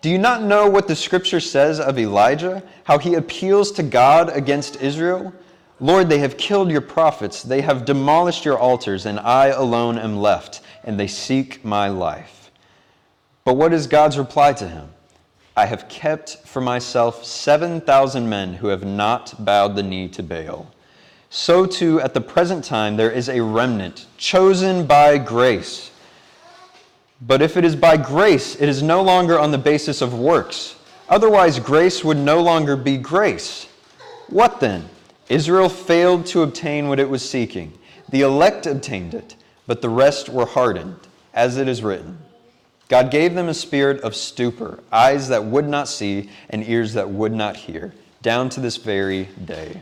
Do 0.00 0.08
you 0.08 0.16
not 0.16 0.42
know 0.42 0.70
what 0.70 0.88
the 0.88 0.96
scripture 0.96 1.38
says 1.38 1.80
of 1.80 1.98
Elijah, 1.98 2.62
how 2.84 2.96
he 2.96 3.16
appeals 3.16 3.72
to 3.72 3.82
God 3.82 4.34
against 4.34 4.80
Israel? 4.80 5.34
Lord, 5.80 6.08
they 6.08 6.20
have 6.20 6.38
killed 6.38 6.70
your 6.70 6.80
prophets, 6.80 7.42
they 7.42 7.60
have 7.60 7.84
demolished 7.84 8.46
your 8.46 8.58
altars, 8.58 9.04
and 9.04 9.20
I 9.20 9.48
alone 9.48 9.98
am 9.98 10.16
left, 10.16 10.62
and 10.82 10.98
they 10.98 11.06
seek 11.06 11.62
my 11.62 11.88
life. 11.88 12.50
But 13.44 13.58
what 13.58 13.74
is 13.74 13.86
God's 13.86 14.16
reply 14.16 14.54
to 14.54 14.66
him? 14.66 14.88
I 15.54 15.66
have 15.66 15.90
kept 15.90 16.38
for 16.46 16.62
myself 16.62 17.22
7,000 17.22 18.26
men 18.26 18.54
who 18.54 18.68
have 18.68 18.84
not 18.84 19.44
bowed 19.44 19.76
the 19.76 19.82
knee 19.82 20.08
to 20.08 20.22
Baal. 20.22 20.70
So 21.32 21.64
too, 21.64 22.00
at 22.00 22.12
the 22.12 22.20
present 22.20 22.64
time, 22.64 22.96
there 22.96 23.10
is 23.10 23.28
a 23.28 23.40
remnant 23.40 24.06
chosen 24.18 24.84
by 24.84 25.16
grace. 25.16 25.92
But 27.22 27.40
if 27.40 27.56
it 27.56 27.64
is 27.64 27.76
by 27.76 27.96
grace, 27.98 28.56
it 28.56 28.68
is 28.68 28.82
no 28.82 29.00
longer 29.00 29.38
on 29.38 29.52
the 29.52 29.58
basis 29.58 30.02
of 30.02 30.18
works. 30.18 30.74
Otherwise, 31.08 31.60
grace 31.60 32.02
would 32.02 32.16
no 32.16 32.42
longer 32.42 32.76
be 32.76 32.96
grace. 32.96 33.68
What 34.28 34.58
then? 34.58 34.88
Israel 35.28 35.68
failed 35.68 36.26
to 36.26 36.42
obtain 36.42 36.88
what 36.88 36.98
it 36.98 37.08
was 37.08 37.28
seeking. 37.28 37.78
The 38.08 38.22
elect 38.22 38.66
obtained 38.66 39.14
it, 39.14 39.36
but 39.68 39.82
the 39.82 39.88
rest 39.88 40.28
were 40.28 40.46
hardened, 40.46 40.96
as 41.32 41.58
it 41.58 41.68
is 41.68 41.82
written. 41.82 42.18
God 42.88 43.12
gave 43.12 43.34
them 43.34 43.48
a 43.48 43.54
spirit 43.54 44.00
of 44.00 44.16
stupor, 44.16 44.82
eyes 44.90 45.28
that 45.28 45.44
would 45.44 45.68
not 45.68 45.86
see, 45.86 46.28
and 46.48 46.68
ears 46.68 46.94
that 46.94 47.08
would 47.08 47.32
not 47.32 47.56
hear, 47.56 47.94
down 48.20 48.48
to 48.48 48.60
this 48.60 48.78
very 48.78 49.28
day. 49.44 49.80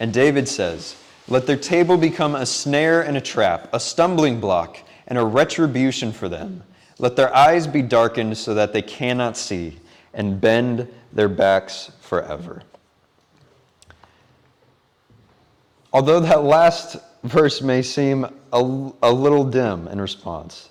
And 0.00 0.14
David 0.14 0.48
says, 0.48 0.96
Let 1.28 1.46
their 1.46 1.58
table 1.58 1.98
become 1.98 2.34
a 2.34 2.46
snare 2.46 3.02
and 3.02 3.16
a 3.16 3.20
trap, 3.20 3.68
a 3.72 3.78
stumbling 3.78 4.40
block 4.40 4.78
and 5.06 5.18
a 5.18 5.24
retribution 5.24 6.10
for 6.10 6.28
them. 6.28 6.64
Let 6.98 7.16
their 7.16 7.34
eyes 7.34 7.66
be 7.66 7.82
darkened 7.82 8.36
so 8.38 8.54
that 8.54 8.72
they 8.72 8.82
cannot 8.82 9.36
see, 9.36 9.78
and 10.14 10.40
bend 10.40 10.88
their 11.12 11.28
backs 11.28 11.92
forever. 12.00 12.62
Although 15.92 16.20
that 16.20 16.44
last 16.44 16.96
verse 17.24 17.60
may 17.60 17.82
seem 17.82 18.24
a, 18.52 18.90
a 19.02 19.12
little 19.12 19.44
dim 19.44 19.88
in 19.88 20.00
response, 20.00 20.70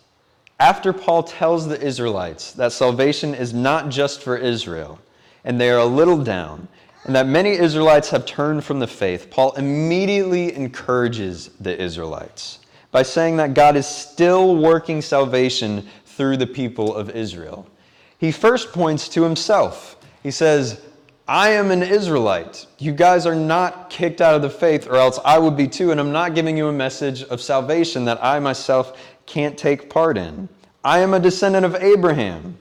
after 0.59 0.91
Paul 0.91 1.24
tells 1.24 1.67
the 1.67 1.81
Israelites 1.81 2.51
that 2.53 2.71
salvation 2.71 3.33
is 3.33 3.53
not 3.53 3.89
just 3.89 4.21
for 4.21 4.38
Israel, 4.38 5.00
and 5.43 5.59
they 5.59 5.69
are 5.69 5.79
a 5.79 5.86
little 5.86 6.21
down, 6.21 6.67
and 7.06 7.15
that 7.15 7.27
many 7.27 7.51
Israelites 7.51 8.10
have 8.10 8.25
turned 8.25 8.63
from 8.63 8.79
the 8.79 8.88
faith, 8.88 9.29
Paul 9.29 9.53
immediately 9.53 10.56
encourages 10.56 11.50
the 11.60 11.79
Israelites 11.82 12.60
by 12.91 13.03
saying 13.03 13.38
that 13.38 13.53
God 13.53 13.75
is 13.75 13.88
still 13.88 14.56
working 14.58 15.01
salvation 15.01 15.88
through 16.06 16.38
the 16.38 16.48
people 16.48 16.94
of 16.94 17.10
Israel. 17.12 17.68
He 18.18 18.32
first 18.32 18.74
points 18.74 19.08
to 19.10 19.24
himself. 19.24 19.96
He 20.22 20.32
says, 20.32 20.82
I 21.27 21.51
am 21.51 21.72
an 21.72 21.84
Israelite. 21.84 22.65
You 22.79 22.91
guys 22.91 23.25
are 23.25 23.36
not 23.36 23.89
kicked 23.89 24.20
out 24.20 24.36
of 24.36 24.41
the 24.41 24.50
faith, 24.50 24.88
or 24.88 24.96
else 24.96 25.20
I 25.24 25.38
would 25.38 25.56
be 25.56 25.68
too, 25.68 25.91
and 25.91 26.00
I'm 26.00 26.12
not 26.12 26.34
giving 26.34 26.58
you 26.58 26.68
a 26.68 26.74
message 26.74 27.24
of 27.24 27.39
salvation 27.39 28.03
that 28.06 28.24
I 28.24 28.39
myself 28.39 29.00
can't 29.25 29.58
take 29.58 29.89
part 29.89 30.18
in. 30.18 30.50
I 30.84 31.00
am 31.00 31.13
a 31.13 31.20
descendant 31.20 31.65
of 31.65 31.75
Abraham. 31.75 32.58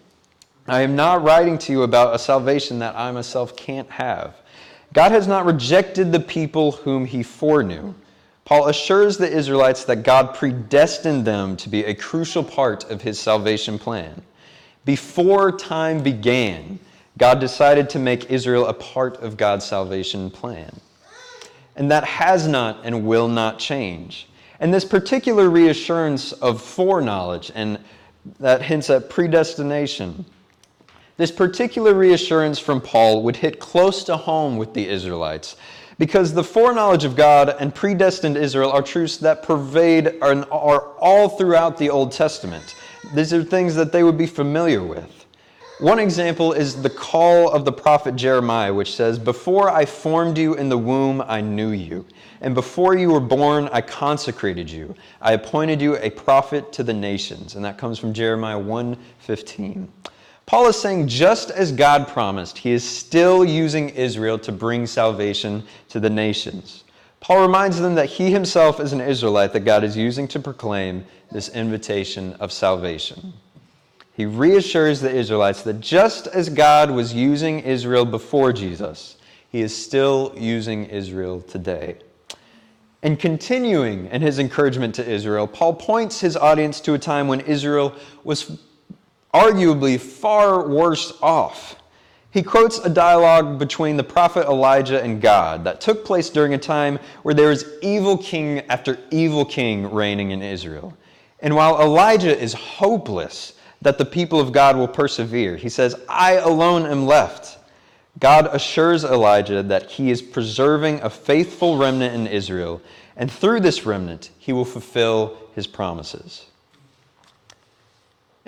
I 0.68 0.82
am 0.82 0.94
not 0.94 1.22
writing 1.22 1.56
to 1.58 1.72
you 1.72 1.82
about 1.82 2.14
a 2.14 2.18
salvation 2.18 2.78
that 2.80 2.94
I 2.94 3.10
myself 3.10 3.56
can't 3.56 3.90
have. 3.90 4.36
God 4.92 5.12
has 5.12 5.26
not 5.26 5.46
rejected 5.46 6.12
the 6.12 6.20
people 6.20 6.72
whom 6.72 7.06
he 7.06 7.22
foreknew. 7.22 7.94
Paul 8.44 8.68
assures 8.68 9.16
the 9.16 9.30
Israelites 9.30 9.84
that 9.84 10.02
God 10.02 10.34
predestined 10.34 11.24
them 11.24 11.56
to 11.58 11.70
be 11.70 11.84
a 11.84 11.94
crucial 11.94 12.44
part 12.44 12.84
of 12.90 13.00
his 13.00 13.18
salvation 13.18 13.78
plan. 13.78 14.20
Before 14.84 15.52
time 15.52 16.02
began, 16.02 16.78
God 17.16 17.40
decided 17.40 17.88
to 17.90 17.98
make 17.98 18.30
Israel 18.30 18.66
a 18.66 18.74
part 18.74 19.16
of 19.22 19.38
God's 19.38 19.64
salvation 19.64 20.30
plan. 20.30 20.80
And 21.76 21.90
that 21.90 22.04
has 22.04 22.46
not 22.46 22.80
and 22.84 23.06
will 23.06 23.28
not 23.28 23.58
change. 23.58 24.28
And 24.60 24.72
this 24.72 24.84
particular 24.84 25.48
reassurance 25.48 26.32
of 26.32 26.60
foreknowledge 26.60 27.52
and 27.54 27.78
that 28.40 28.60
hints 28.60 28.90
at 28.90 29.08
predestination, 29.08 30.26
this 31.18 31.30
particular 31.32 31.94
reassurance 31.94 32.58
from 32.58 32.80
Paul 32.80 33.22
would 33.24 33.36
hit 33.36 33.58
close 33.58 34.02
to 34.04 34.16
home 34.16 34.56
with 34.56 34.72
the 34.72 34.88
Israelites 34.88 35.56
because 35.98 36.32
the 36.32 36.44
foreknowledge 36.44 37.04
of 37.04 37.16
God 37.16 37.56
and 37.58 37.74
predestined 37.74 38.36
Israel 38.36 38.70
are 38.70 38.82
truths 38.82 39.16
that 39.18 39.42
pervade 39.42 40.06
and 40.22 40.44
are 40.50 40.92
all 40.98 41.28
throughout 41.28 41.76
the 41.76 41.90
Old 41.90 42.12
Testament. 42.12 42.76
These 43.14 43.34
are 43.34 43.42
things 43.42 43.74
that 43.74 43.90
they 43.90 44.04
would 44.04 44.16
be 44.16 44.26
familiar 44.26 44.82
with. 44.82 45.26
One 45.80 45.98
example 45.98 46.52
is 46.52 46.80
the 46.82 46.90
call 46.90 47.50
of 47.50 47.64
the 47.64 47.72
prophet 47.72 48.14
Jeremiah, 48.14 48.72
which 48.72 48.94
says, 48.94 49.18
Before 49.18 49.70
I 49.70 49.84
formed 49.84 50.38
you 50.38 50.54
in 50.54 50.68
the 50.68 50.78
womb, 50.78 51.22
I 51.26 51.40
knew 51.40 51.70
you. 51.70 52.04
And 52.40 52.54
before 52.54 52.96
you 52.96 53.10
were 53.10 53.20
born, 53.20 53.68
I 53.72 53.80
consecrated 53.80 54.70
you. 54.70 54.94
I 55.20 55.32
appointed 55.32 55.80
you 55.80 55.96
a 55.96 56.10
prophet 56.10 56.72
to 56.72 56.84
the 56.84 56.94
nations. 56.94 57.56
And 57.56 57.64
that 57.64 57.78
comes 57.78 57.98
from 57.98 58.12
Jeremiah 58.12 58.58
1:15. 58.58 59.88
Paul 60.48 60.66
is 60.66 60.80
saying, 60.80 61.08
just 61.08 61.50
as 61.50 61.72
God 61.72 62.08
promised, 62.08 62.56
he 62.56 62.70
is 62.70 62.82
still 62.82 63.44
using 63.44 63.90
Israel 63.90 64.38
to 64.38 64.50
bring 64.50 64.86
salvation 64.86 65.62
to 65.90 66.00
the 66.00 66.08
nations. 66.08 66.84
Paul 67.20 67.42
reminds 67.42 67.78
them 67.78 67.96
that 67.96 68.06
he 68.06 68.30
himself 68.30 68.80
is 68.80 68.94
an 68.94 69.02
Israelite 69.02 69.52
that 69.52 69.66
God 69.66 69.84
is 69.84 69.94
using 69.94 70.26
to 70.28 70.40
proclaim 70.40 71.04
this 71.30 71.50
invitation 71.50 72.32
of 72.40 72.50
salvation. 72.50 73.34
He 74.14 74.24
reassures 74.24 75.02
the 75.02 75.14
Israelites 75.14 75.60
that 75.64 75.82
just 75.82 76.26
as 76.28 76.48
God 76.48 76.90
was 76.90 77.12
using 77.12 77.60
Israel 77.60 78.06
before 78.06 78.50
Jesus, 78.54 79.18
he 79.50 79.60
is 79.60 79.76
still 79.76 80.32
using 80.34 80.86
Israel 80.86 81.42
today. 81.42 81.98
And 83.02 83.18
continuing 83.18 84.06
in 84.06 84.22
his 84.22 84.38
encouragement 84.38 84.94
to 84.94 85.06
Israel, 85.06 85.46
Paul 85.46 85.74
points 85.74 86.20
his 86.20 86.38
audience 86.38 86.80
to 86.80 86.94
a 86.94 86.98
time 86.98 87.28
when 87.28 87.40
Israel 87.40 87.94
was 88.24 88.58
arguably 89.32 90.00
far 90.00 90.68
worse 90.68 91.12
off. 91.22 91.76
He 92.30 92.42
quotes 92.42 92.78
a 92.78 92.90
dialogue 92.90 93.58
between 93.58 93.96
the 93.96 94.04
prophet 94.04 94.46
Elijah 94.46 95.02
and 95.02 95.20
God 95.20 95.64
that 95.64 95.80
took 95.80 96.04
place 96.04 96.28
during 96.28 96.54
a 96.54 96.58
time 96.58 96.98
where 97.22 97.34
there 97.34 97.48
was 97.48 97.64
evil 97.82 98.18
king 98.18 98.60
after 98.68 98.98
evil 99.10 99.44
king 99.44 99.90
reigning 99.90 100.30
in 100.30 100.42
Israel. 100.42 100.96
And 101.40 101.54
while 101.54 101.80
Elijah 101.80 102.36
is 102.38 102.52
hopeless 102.52 103.54
that 103.80 103.96
the 103.96 104.04
people 104.04 104.40
of 104.40 104.52
God 104.52 104.76
will 104.76 104.88
persevere, 104.88 105.56
he 105.56 105.68
says, 105.68 105.94
I 106.08 106.32
alone 106.32 106.84
am 106.84 107.06
left. 107.06 107.58
God 108.18 108.48
assures 108.52 109.04
Elijah 109.04 109.62
that 109.62 109.90
he 109.90 110.10
is 110.10 110.20
preserving 110.20 111.00
a 111.00 111.10
faithful 111.10 111.78
remnant 111.78 112.14
in 112.14 112.26
Israel, 112.26 112.82
and 113.16 113.30
through 113.30 113.60
this 113.60 113.86
remnant, 113.86 114.30
he 114.38 114.52
will 114.52 114.64
fulfill 114.64 115.38
his 115.54 115.66
promises. 115.66 116.46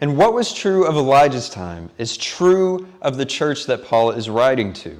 And 0.00 0.16
what 0.16 0.32
was 0.32 0.54
true 0.54 0.86
of 0.86 0.96
Elijah's 0.96 1.50
time 1.50 1.90
is 1.98 2.16
true 2.16 2.88
of 3.02 3.18
the 3.18 3.26
church 3.26 3.66
that 3.66 3.84
Paul 3.84 4.12
is 4.12 4.30
writing 4.30 4.72
to. 4.74 4.98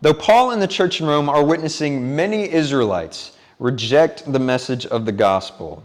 Though 0.00 0.14
Paul 0.14 0.50
and 0.50 0.60
the 0.60 0.66
church 0.66 1.00
in 1.00 1.06
Rome 1.06 1.28
are 1.28 1.44
witnessing 1.44 2.16
many 2.16 2.50
Israelites 2.50 3.36
reject 3.60 4.30
the 4.32 4.40
message 4.40 4.84
of 4.86 5.06
the 5.06 5.12
gospel, 5.12 5.84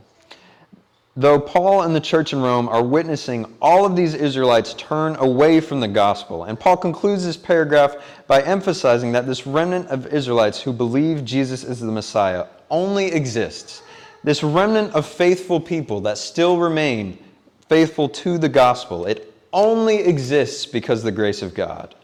though 1.16 1.40
Paul 1.40 1.84
and 1.84 1.96
the 1.96 2.02
church 2.02 2.34
in 2.34 2.42
Rome 2.42 2.68
are 2.68 2.82
witnessing 2.82 3.46
all 3.62 3.86
of 3.86 3.96
these 3.96 4.16
Israelites 4.16 4.74
turn 4.74 5.16
away 5.18 5.60
from 5.60 5.80
the 5.80 5.88
gospel. 5.88 6.46
And 6.46 6.60
Paul 6.60 6.78
concludes 6.78 7.24
this 7.24 7.38
paragraph 7.38 7.98
by 8.26 8.42
emphasizing 8.42 9.12
that 9.12 9.28
this 9.28 9.46
remnant 9.46 9.88
of 9.90 10.08
Israelites 10.08 10.60
who 10.60 10.74
believe 10.74 11.24
Jesus 11.24 11.64
is 11.64 11.80
the 11.80 11.92
Messiah 11.92 12.48
only 12.72 13.06
exists. 13.12 13.84
This 14.24 14.42
remnant 14.42 14.96
of 14.96 15.06
faithful 15.06 15.60
people 15.60 16.02
that 16.02 16.18
still 16.18 16.58
remain 16.58 17.20
faithful 17.70 18.10
to 18.10 18.38
the 18.38 18.50
gospel, 18.50 19.06
it 19.06 19.34
only 19.54 19.98
exists 19.98 20.66
because 20.66 21.04
the 21.04 21.12
grace 21.12 21.42
of 21.42 21.54
God. 21.54 21.96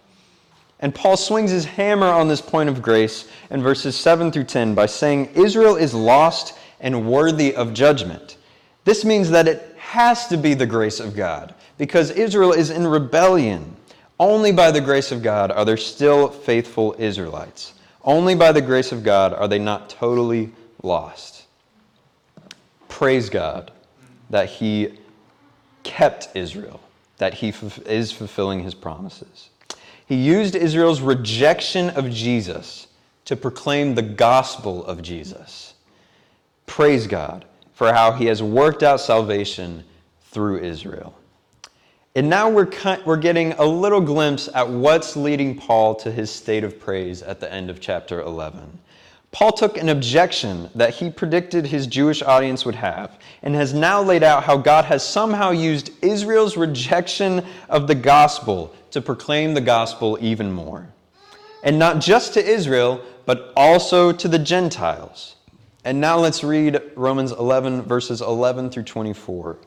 And 0.79 0.93
Paul 0.93 1.15
swings 1.15 1.51
his 1.51 1.65
hammer 1.65 2.07
on 2.07 2.27
this 2.27 2.41
point 2.41 2.69
of 2.69 2.81
grace 2.81 3.27
in 3.49 3.63
verses 3.63 3.95
7 3.95 4.31
through 4.31 4.43
10 4.45 4.75
by 4.75 4.85
saying, 4.85 5.29
Israel 5.33 5.75
is 5.75 5.93
lost 5.93 6.57
and 6.81 7.09
worthy 7.09 7.55
of 7.55 7.73
judgment. 7.73 8.37
This 8.83 9.05
means 9.05 9.29
that 9.29 9.47
it 9.47 9.75
has 9.77 10.27
to 10.27 10.37
be 10.37 10.53
the 10.53 10.65
grace 10.65 10.99
of 10.99 11.15
God 11.15 11.55
because 11.77 12.11
Israel 12.11 12.51
is 12.51 12.69
in 12.69 12.85
rebellion. 12.85 13.75
Only 14.19 14.51
by 14.51 14.71
the 14.71 14.81
grace 14.81 15.11
of 15.11 15.23
God 15.23 15.51
are 15.51 15.63
there 15.63 15.77
still 15.77 16.27
faithful 16.27 16.95
Israelites. 16.99 17.73
Only 18.03 18.35
by 18.35 18.51
the 18.51 18.61
grace 18.61 18.91
of 18.91 19.03
God 19.03 19.33
are 19.33 19.47
they 19.47 19.59
not 19.59 19.89
totally 19.89 20.51
lost. 20.81 21.45
Praise 22.89 23.29
God 23.29 23.71
that 24.29 24.49
He 24.49 24.99
kept 25.83 26.29
Israel, 26.35 26.79
that 27.17 27.35
He 27.35 27.53
is 27.85 28.11
fulfilling 28.11 28.63
His 28.63 28.73
promises. 28.73 29.49
He 30.05 30.15
used 30.15 30.55
Israel's 30.55 31.01
rejection 31.01 31.89
of 31.91 32.09
Jesus 32.09 32.87
to 33.25 33.35
proclaim 33.35 33.95
the 33.95 34.01
gospel 34.01 34.85
of 34.85 35.01
Jesus. 35.01 35.73
Praise 36.65 37.07
God 37.07 37.45
for 37.73 37.91
how 37.93 38.11
he 38.11 38.25
has 38.25 38.41
worked 38.41 38.83
out 38.83 38.99
salvation 38.99 39.83
through 40.25 40.59
Israel. 40.59 41.17
And 42.15 42.29
now 42.29 42.49
we're, 42.49 42.69
we're 43.05 43.17
getting 43.17 43.53
a 43.53 43.65
little 43.65 44.01
glimpse 44.01 44.47
at 44.53 44.69
what's 44.69 45.15
leading 45.15 45.57
Paul 45.57 45.95
to 45.95 46.11
his 46.11 46.29
state 46.29 46.63
of 46.63 46.79
praise 46.79 47.23
at 47.23 47.39
the 47.39 47.51
end 47.51 47.69
of 47.69 47.79
chapter 47.79 48.21
11. 48.21 48.79
Paul 49.33 49.51
took 49.51 49.77
an 49.77 49.89
objection 49.89 50.69
that 50.75 50.93
he 50.93 51.09
predicted 51.09 51.65
his 51.65 51.87
Jewish 51.87 52.21
audience 52.21 52.65
would 52.65 52.75
have 52.75 53.17
and 53.41 53.55
has 53.55 53.73
now 53.73 53.99
laid 53.99 54.21
out 54.21 54.43
how 54.43 54.57
God 54.57 54.85
has 54.85 55.05
somehow 55.05 55.49
used 55.49 55.89
Israel's 56.03 56.55
rejection 56.55 57.43
of 57.67 57.87
the 57.87 57.95
gospel 57.95 58.73
to 58.91 59.01
proclaim 59.01 59.55
the 59.55 59.61
gospel 59.61 60.19
even 60.21 60.51
more. 60.51 60.87
And 61.63 61.79
not 61.79 61.99
just 61.99 62.35
to 62.35 62.45
Israel, 62.45 63.03
but 63.25 63.51
also 63.55 64.11
to 64.11 64.27
the 64.27 64.37
Gentiles. 64.37 65.35
And 65.83 65.99
now 65.99 66.19
let's 66.19 66.43
read 66.43 66.79
Romans 66.95 67.31
11, 67.31 67.81
verses 67.81 68.21
11 68.21 68.69
through 68.69 68.83
24. 68.83 69.57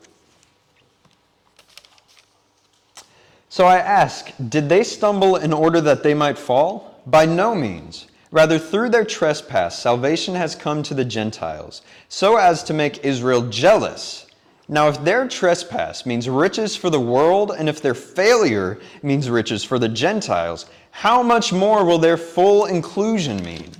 So 3.49 3.65
I 3.65 3.79
ask, 3.79 4.31
did 4.47 4.69
they 4.69 4.83
stumble 4.83 5.35
in 5.35 5.51
order 5.51 5.81
that 5.81 6.03
they 6.03 6.13
might 6.13 6.37
fall? 6.37 7.01
By 7.05 7.25
no 7.25 7.53
means. 7.53 8.07
Rather, 8.31 8.59
through 8.59 8.89
their 8.89 9.05
trespass, 9.05 9.79
salvation 9.79 10.35
has 10.35 10.55
come 10.55 10.83
to 10.83 10.93
the 10.93 11.05
Gentiles, 11.05 11.81
so 12.09 12.37
as 12.37 12.63
to 12.63 12.73
make 12.73 13.05
Israel 13.05 13.43
jealous. 13.43 14.25
Now, 14.67 14.89
if 14.89 15.01
their 15.03 15.27
trespass 15.29 16.05
means 16.05 16.27
riches 16.27 16.75
for 16.75 16.89
the 16.89 16.99
world, 16.99 17.53
and 17.57 17.69
if 17.69 17.81
their 17.81 17.93
failure 17.93 18.79
means 19.01 19.29
riches 19.29 19.63
for 19.63 19.79
the 19.79 19.87
Gentiles, 19.87 20.65
how 20.91 21.23
much 21.23 21.53
more 21.53 21.85
will 21.85 21.99
their 21.99 22.17
full 22.17 22.65
inclusion 22.65 23.41
mean? 23.43 23.71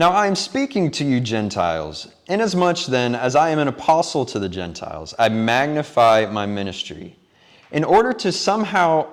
Now 0.00 0.10
I 0.10 0.26
am 0.26 0.34
speaking 0.34 0.90
to 0.92 1.04
you 1.04 1.20
Gentiles, 1.20 2.08
inasmuch 2.28 2.86
then 2.86 3.14
as 3.14 3.36
I 3.36 3.50
am 3.50 3.58
an 3.58 3.68
apostle 3.68 4.24
to 4.26 4.38
the 4.38 4.48
Gentiles, 4.48 5.12
I 5.18 5.28
magnify 5.28 6.26
my 6.30 6.46
ministry, 6.46 7.16
in 7.72 7.84
order 7.84 8.12
to 8.12 8.32
somehow 8.32 9.08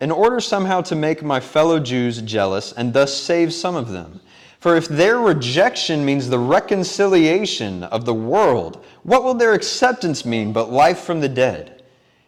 in 0.00 0.10
order 0.10 0.40
somehow 0.40 0.80
to 0.82 0.94
make 0.94 1.22
my 1.22 1.40
fellow 1.40 1.78
Jews 1.80 2.20
jealous 2.22 2.72
and 2.72 2.92
thus 2.92 3.16
save 3.16 3.52
some 3.52 3.76
of 3.76 3.90
them. 3.90 4.20
For 4.58 4.76
if 4.76 4.88
their 4.88 5.18
rejection 5.18 6.04
means 6.04 6.28
the 6.28 6.38
reconciliation 6.38 7.82
of 7.84 8.04
the 8.06 8.14
world, 8.14 8.82
what 9.02 9.22
will 9.22 9.34
their 9.34 9.52
acceptance 9.52 10.24
mean 10.24 10.52
but 10.52 10.72
life 10.72 11.00
from 11.00 11.20
the 11.20 11.28
dead? 11.28 11.82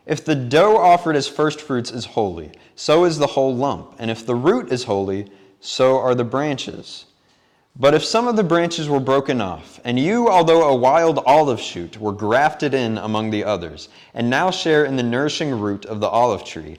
If 0.05 0.25
the 0.25 0.35
dough 0.35 0.77
offered 0.77 1.17
as 1.17 1.27
firstfruits 1.27 1.91
is 1.91 2.05
holy, 2.05 2.53
so 2.75 3.05
is 3.05 3.19
the 3.19 3.27
whole 3.27 3.55
lump, 3.55 3.95
and 3.99 4.11
if 4.11 4.25
the 4.25 4.35
root 4.35 4.71
is 4.71 4.85
holy, 4.85 5.31
so 5.61 5.99
are 5.99 6.15
the 6.15 6.25
branches. 6.25 7.07
But 7.79 7.93
if 7.93 8.05
some 8.05 8.29
of 8.29 8.37
the 8.37 8.45
branches 8.45 8.89
were 8.89 9.01
broken 9.01 9.41
off, 9.41 9.81
and 9.85 9.99
you, 9.99 10.29
although 10.29 10.69
a 10.69 10.77
wild 10.77 11.19
olive 11.27 11.61
shoot, 11.61 12.01
were 12.01 12.13
grafted 12.13 12.73
in 12.73 12.99
among 12.99 13.31
the 13.31 13.45
others, 13.45 13.89
and 14.15 14.31
now 14.31 14.51
share 14.51 14.85
in 14.85 14.97
the 14.97 15.03
nourishing 15.03 15.59
root 15.59 15.85
of 15.85 16.01
the 16.01 16.09
olive 16.09 16.45
tree, 16.45 16.79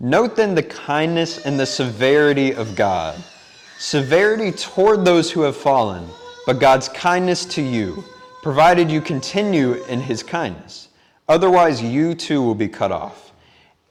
Note 0.00 0.34
then 0.34 0.54
the 0.54 0.62
kindness 0.62 1.44
and 1.44 1.60
the 1.60 1.66
severity 1.66 2.54
of 2.54 2.74
God. 2.74 3.22
Severity 3.78 4.50
toward 4.50 5.04
those 5.04 5.30
who 5.30 5.42
have 5.42 5.56
fallen, 5.56 6.06
but 6.46 6.58
God's 6.58 6.88
kindness 6.88 7.44
to 7.46 7.62
you, 7.62 8.02
provided 8.42 8.90
you 8.90 9.00
continue 9.00 9.74
in 9.84 10.00
his 10.00 10.22
kindness. 10.22 10.88
Otherwise, 11.28 11.82
you 11.82 12.14
too 12.14 12.42
will 12.42 12.54
be 12.54 12.68
cut 12.68 12.90
off. 12.90 13.32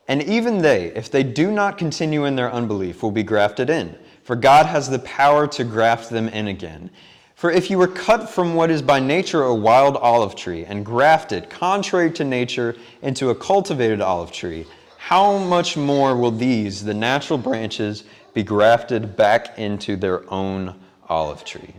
And 0.07 0.23
even 0.23 0.57
they, 0.57 0.87
if 0.95 1.11
they 1.11 1.23
do 1.23 1.51
not 1.51 1.77
continue 1.77 2.25
in 2.25 2.35
their 2.35 2.51
unbelief, 2.51 3.03
will 3.03 3.11
be 3.11 3.23
grafted 3.23 3.69
in 3.69 3.95
for 4.29 4.35
God 4.35 4.67
has 4.67 4.87
the 4.87 4.99
power 4.99 5.47
to 5.47 5.63
graft 5.63 6.11
them 6.11 6.29
in 6.29 6.49
again. 6.49 6.91
For 7.33 7.49
if 7.49 7.71
you 7.71 7.79
were 7.79 7.87
cut 7.87 8.29
from 8.29 8.53
what 8.53 8.69
is 8.69 8.83
by 8.83 8.99
nature 8.99 9.41
a 9.41 9.55
wild 9.55 9.97
olive 9.97 10.35
tree 10.35 10.65
and 10.65 10.85
grafted, 10.85 11.49
contrary 11.49 12.11
to 12.11 12.23
nature, 12.23 12.75
into 13.01 13.31
a 13.31 13.35
cultivated 13.35 14.01
olive 14.01 14.31
tree, 14.31 14.67
how 14.99 15.37
much 15.37 15.77
more 15.77 16.15
will 16.15 16.29
these, 16.29 16.83
the 16.83 16.93
natural 16.93 17.39
branches, 17.39 18.03
be 18.33 18.43
grafted 18.43 19.15
back 19.15 19.57
into 19.57 19.95
their 19.95 20.31
own 20.31 20.75
olive 21.07 21.45
tree? 21.45 21.73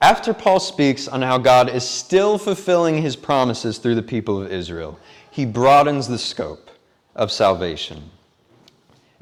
After 0.00 0.32
Paul 0.32 0.60
speaks 0.60 1.08
on 1.08 1.20
how 1.20 1.36
God 1.36 1.70
is 1.70 1.86
still 1.86 2.38
fulfilling 2.38 3.02
his 3.02 3.16
promises 3.16 3.78
through 3.78 3.96
the 3.96 4.02
people 4.02 4.40
of 4.40 4.52
Israel, 4.52 4.98
he 5.28 5.44
broadens 5.44 6.06
the 6.06 6.18
scope 6.18 6.70
of 7.16 7.32
salvation. 7.32 8.10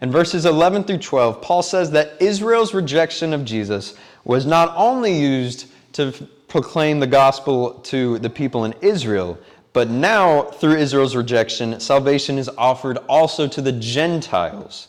In 0.03 0.13
verses 0.13 0.45
11 0.45 0.85
through 0.85 0.99
12, 0.99 1.41
Paul 1.41 1.63
says 1.63 1.91
that 1.93 2.21
Israel's 2.21 2.75
rejection 2.75 3.33
of 3.33 3.47
Jesus 3.47 3.95
was 4.23 4.45
not 4.45 4.73
only 4.77 5.19
used 5.19 5.67
to 5.95 6.13
proclaim 6.47 7.01
the 7.01 7.07
gospel 7.07 7.73
to 7.85 8.19
the 8.19 8.31
people 8.31 8.67
in 8.67 8.75
Israel, 8.83 9.39
but 9.77 9.91
now, 9.91 10.41
through 10.41 10.77
Israel's 10.77 11.15
rejection, 11.15 11.79
salvation 11.81 12.39
is 12.39 12.49
offered 12.57 12.97
also 13.11 13.47
to 13.47 13.61
the 13.61 13.73
Gentiles. 13.73 14.89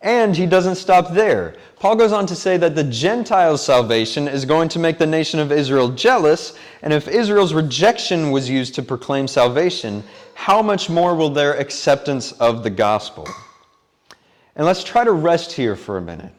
And 0.00 0.34
he 0.34 0.46
doesn't 0.46 0.76
stop 0.76 1.12
there. 1.12 1.56
Paul 1.78 1.96
goes 1.96 2.12
on 2.12 2.24
to 2.24 2.34
say 2.34 2.56
that 2.56 2.74
the 2.74 2.84
Gentiles' 2.84 3.62
salvation 3.62 4.28
is 4.28 4.46
going 4.46 4.70
to 4.70 4.78
make 4.78 4.96
the 4.96 5.06
nation 5.06 5.38
of 5.38 5.52
Israel 5.52 5.90
jealous, 5.90 6.54
and 6.80 6.94
if 6.94 7.08
Israel's 7.08 7.52
rejection 7.52 8.30
was 8.30 8.48
used 8.48 8.74
to 8.76 8.82
proclaim 8.82 9.28
salvation, 9.28 10.02
how 10.32 10.62
much 10.62 10.88
more 10.88 11.14
will 11.14 11.28
their 11.28 11.52
acceptance 11.60 12.32
of 12.32 12.62
the 12.62 12.70
gospel? 12.70 13.28
And 14.56 14.64
let's 14.64 14.82
try 14.82 15.04
to 15.04 15.12
rest 15.12 15.52
here 15.52 15.76
for 15.76 15.98
a 15.98 16.00
minute. 16.00 16.32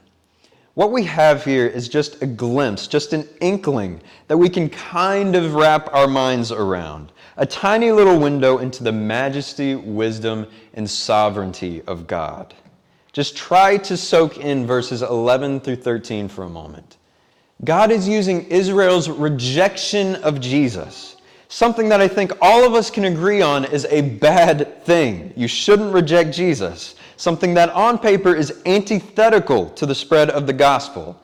What 0.75 0.91
we 0.91 1.03
have 1.03 1.45
here 1.45 1.67
is 1.67 1.88
just 1.88 2.23
a 2.23 2.25
glimpse, 2.25 2.88
just 2.88 3.13
an 3.13 3.27
inkling 3.41 4.01
that 4.27 4.38
we 4.38 4.49
can 4.49 4.69
kind 4.69 5.36
of 5.36 5.53
wrap 5.53 5.93
our 5.93 6.07
minds 6.07 6.51
around. 6.51 7.12
A 7.38 7.45
tiny 7.45 7.91
little 7.91 8.17
window 8.17 8.57
into 8.57 8.83
the 8.83 8.91
majesty, 8.91 9.75
wisdom, 9.75 10.47
and 10.73 10.89
sovereignty 10.89 11.83
of 11.83 12.07
God. 12.07 12.55
Just 13.12 13.38
try 13.38 13.77
to 13.77 13.95
soak 13.95 14.39
in 14.39 14.65
verses 14.65 15.03
11 15.03 15.59
through 15.59 15.75
13 15.75 16.27
for 16.27 16.43
a 16.43 16.49
moment. 16.49 16.97
God 17.63 17.91
is 17.91 18.07
using 18.09 18.47
Israel's 18.47 19.07
rejection 19.09 20.15
of 20.17 20.41
Jesus, 20.41 21.17
something 21.49 21.88
that 21.89 22.01
I 22.01 22.07
think 22.07 22.31
all 22.41 22.65
of 22.65 22.73
us 22.73 22.89
can 22.89 23.05
agree 23.05 23.43
on 23.43 23.65
is 23.65 23.86
a 23.91 24.01
bad 24.01 24.83
thing. 24.86 25.33
You 25.36 25.47
shouldn't 25.47 25.93
reject 25.93 26.33
Jesus 26.33 26.95
something 27.23 27.53
that 27.53 27.69
on 27.69 27.97
paper 27.97 28.36
is 28.36 28.62
antithetical 28.65 29.69
to 29.69 29.86
the 29.86 29.95
spread 29.95 30.29
of 30.29 30.45
the 30.45 30.53
gospel. 30.53 31.19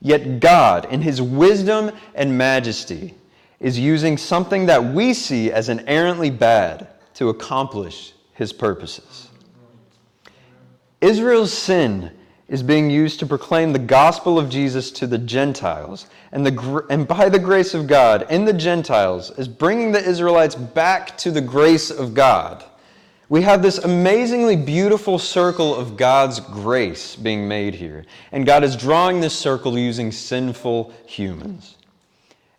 Yet 0.00 0.40
God, 0.40 0.92
in 0.92 1.00
his 1.00 1.22
wisdom 1.22 1.92
and 2.16 2.36
majesty, 2.36 3.14
is 3.60 3.78
using 3.78 4.18
something 4.18 4.66
that 4.66 4.84
we 4.84 5.14
see 5.14 5.52
as 5.52 5.68
inherently 5.68 6.28
bad 6.28 6.88
to 7.14 7.28
accomplish 7.28 8.12
his 8.32 8.52
purposes. 8.52 9.28
Israel's 11.00 11.52
sin 11.52 12.10
is 12.48 12.62
being 12.62 12.90
used 12.90 13.20
to 13.20 13.26
proclaim 13.26 13.72
the 13.72 13.78
gospel 13.78 14.40
of 14.40 14.50
Jesus 14.50 14.90
to 14.90 15.06
the 15.06 15.18
Gentiles, 15.18 16.06
and, 16.32 16.44
the, 16.44 16.84
and 16.90 17.06
by 17.06 17.28
the 17.28 17.38
grace 17.38 17.74
of 17.74 17.86
God 17.86 18.26
in 18.28 18.44
the 18.44 18.52
Gentiles 18.52 19.30
is 19.38 19.46
bringing 19.46 19.92
the 19.92 20.04
Israelites 20.04 20.56
back 20.56 21.16
to 21.18 21.30
the 21.30 21.40
grace 21.40 21.90
of 21.90 22.12
God. 22.12 22.64
We 23.28 23.40
have 23.42 23.62
this 23.62 23.78
amazingly 23.78 24.54
beautiful 24.54 25.18
circle 25.18 25.74
of 25.74 25.96
God's 25.96 26.40
grace 26.40 27.16
being 27.16 27.48
made 27.48 27.74
here, 27.74 28.04
and 28.32 28.44
God 28.44 28.62
is 28.64 28.76
drawing 28.76 29.20
this 29.20 29.34
circle 29.34 29.78
using 29.78 30.12
sinful 30.12 30.92
humans. 31.06 31.76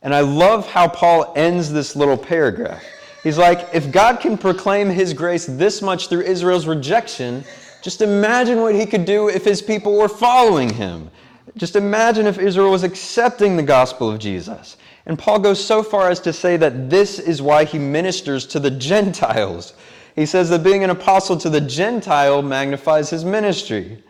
And 0.01 0.13
I 0.13 0.21
love 0.21 0.67
how 0.67 0.88
Paul 0.88 1.34
ends 1.36 1.71
this 1.71 1.95
little 1.95 2.17
paragraph. 2.17 2.84
He's 3.23 3.38
like, 3.38 3.67
if 3.73 3.91
God 3.91 4.19
can 4.19 4.38
proclaim 4.38 4.89
his 4.89 5.13
grace 5.13 5.45
this 5.45 5.82
much 5.82 6.10
through 6.10 6.21
Israel's 6.21 6.67
rejection, 6.67 7.43
just 7.82 8.01
imagine 8.01 8.62
what 8.62 8.75
he 8.75 8.86
could 8.86 9.06
do 9.06 9.30
if 9.30 9.45
his 9.45 9.62
people 9.62 9.97
were 9.97 10.08
following 10.08 10.71
him. 10.71 11.10
Just 11.58 11.75
imagine 11.75 12.28
if 12.28 12.38
Israel 12.38 12.71
was 12.71 12.84
accepting 12.84 13.56
the 13.56 13.63
gospel 13.63 14.12
of 14.12 14.19
Jesus. 14.19 14.78
And 15.06 15.17
Paul 15.17 15.39
goes 15.39 15.63
so 15.63 15.84
far 15.84 16.10
as 16.10 16.19
to 16.21 16.34
say 16.34 16.58
that 16.58 16.89
this 16.89 17.19
is 17.19 17.41
why 17.41 17.65
he 17.65 17.78
ministers 17.78 18.45
to 18.47 18.60
the 18.60 18.71
Gentiles. 18.91 19.73
He 20.15 20.25
says 20.25 20.49
that 20.49 20.63
being 20.63 20.84
an 20.84 20.89
apostle 20.89 21.38
to 21.38 21.49
the 21.49 21.60
Gentile 21.60 22.41
magnifies 22.41 23.10
his 23.10 23.25
ministry. 23.25 24.01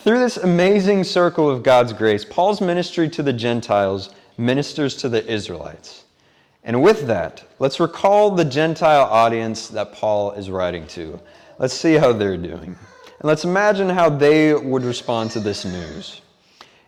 Through 0.00 0.18
this 0.18 0.36
amazing 0.36 1.04
circle 1.04 1.48
of 1.48 1.62
God's 1.62 1.92
grace, 1.92 2.24
Paul's 2.24 2.60
ministry 2.60 3.08
to 3.10 3.22
the 3.22 3.32
Gentiles 3.32 4.10
ministers 4.36 4.96
to 4.96 5.08
the 5.08 5.24
Israelites. 5.26 6.04
And 6.64 6.82
with 6.82 7.06
that, 7.06 7.44
let's 7.60 7.78
recall 7.78 8.32
the 8.32 8.44
Gentile 8.44 9.04
audience 9.04 9.68
that 9.68 9.92
Paul 9.92 10.32
is 10.32 10.50
writing 10.50 10.86
to. 10.88 11.20
Let's 11.58 11.74
see 11.74 11.94
how 11.94 12.12
they're 12.12 12.36
doing. 12.36 12.76
And 13.20 13.24
let's 13.24 13.44
imagine 13.44 13.88
how 13.88 14.08
they 14.10 14.54
would 14.54 14.84
respond 14.84 15.30
to 15.32 15.40
this 15.40 15.64
news. 15.64 16.20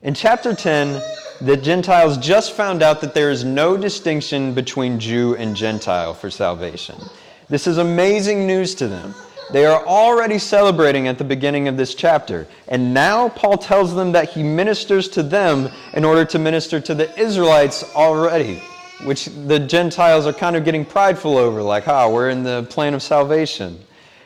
In 0.02 0.14
chapter 0.14 0.54
10, 0.54 1.02
the 1.40 1.56
Gentiles 1.56 2.18
just 2.18 2.52
found 2.52 2.82
out 2.82 3.00
that 3.00 3.14
there 3.14 3.30
is 3.30 3.44
no 3.44 3.76
distinction 3.76 4.54
between 4.54 4.98
Jew 4.98 5.36
and 5.36 5.54
Gentile 5.54 6.14
for 6.14 6.30
salvation. 6.30 6.96
This 7.50 7.66
is 7.66 7.78
amazing 7.78 8.46
news 8.46 8.76
to 8.76 8.86
them. 8.86 9.12
They 9.52 9.66
are 9.66 9.84
already 9.84 10.38
celebrating 10.38 11.08
at 11.08 11.18
the 11.18 11.24
beginning 11.24 11.66
of 11.66 11.76
this 11.76 11.96
chapter. 11.96 12.46
And 12.68 12.94
now 12.94 13.30
Paul 13.30 13.58
tells 13.58 13.92
them 13.92 14.12
that 14.12 14.30
he 14.30 14.44
ministers 14.44 15.08
to 15.08 15.24
them 15.24 15.68
in 15.94 16.04
order 16.04 16.24
to 16.26 16.38
minister 16.38 16.78
to 16.80 16.94
the 16.94 17.12
Israelites 17.20 17.82
already, 17.96 18.62
which 19.02 19.24
the 19.24 19.58
Gentiles 19.58 20.26
are 20.28 20.32
kind 20.32 20.54
of 20.54 20.64
getting 20.64 20.84
prideful 20.84 21.36
over, 21.36 21.60
like, 21.60 21.88
ah, 21.88 22.08
we're 22.08 22.30
in 22.30 22.44
the 22.44 22.62
plan 22.70 22.94
of 22.94 23.02
salvation. 23.02 23.80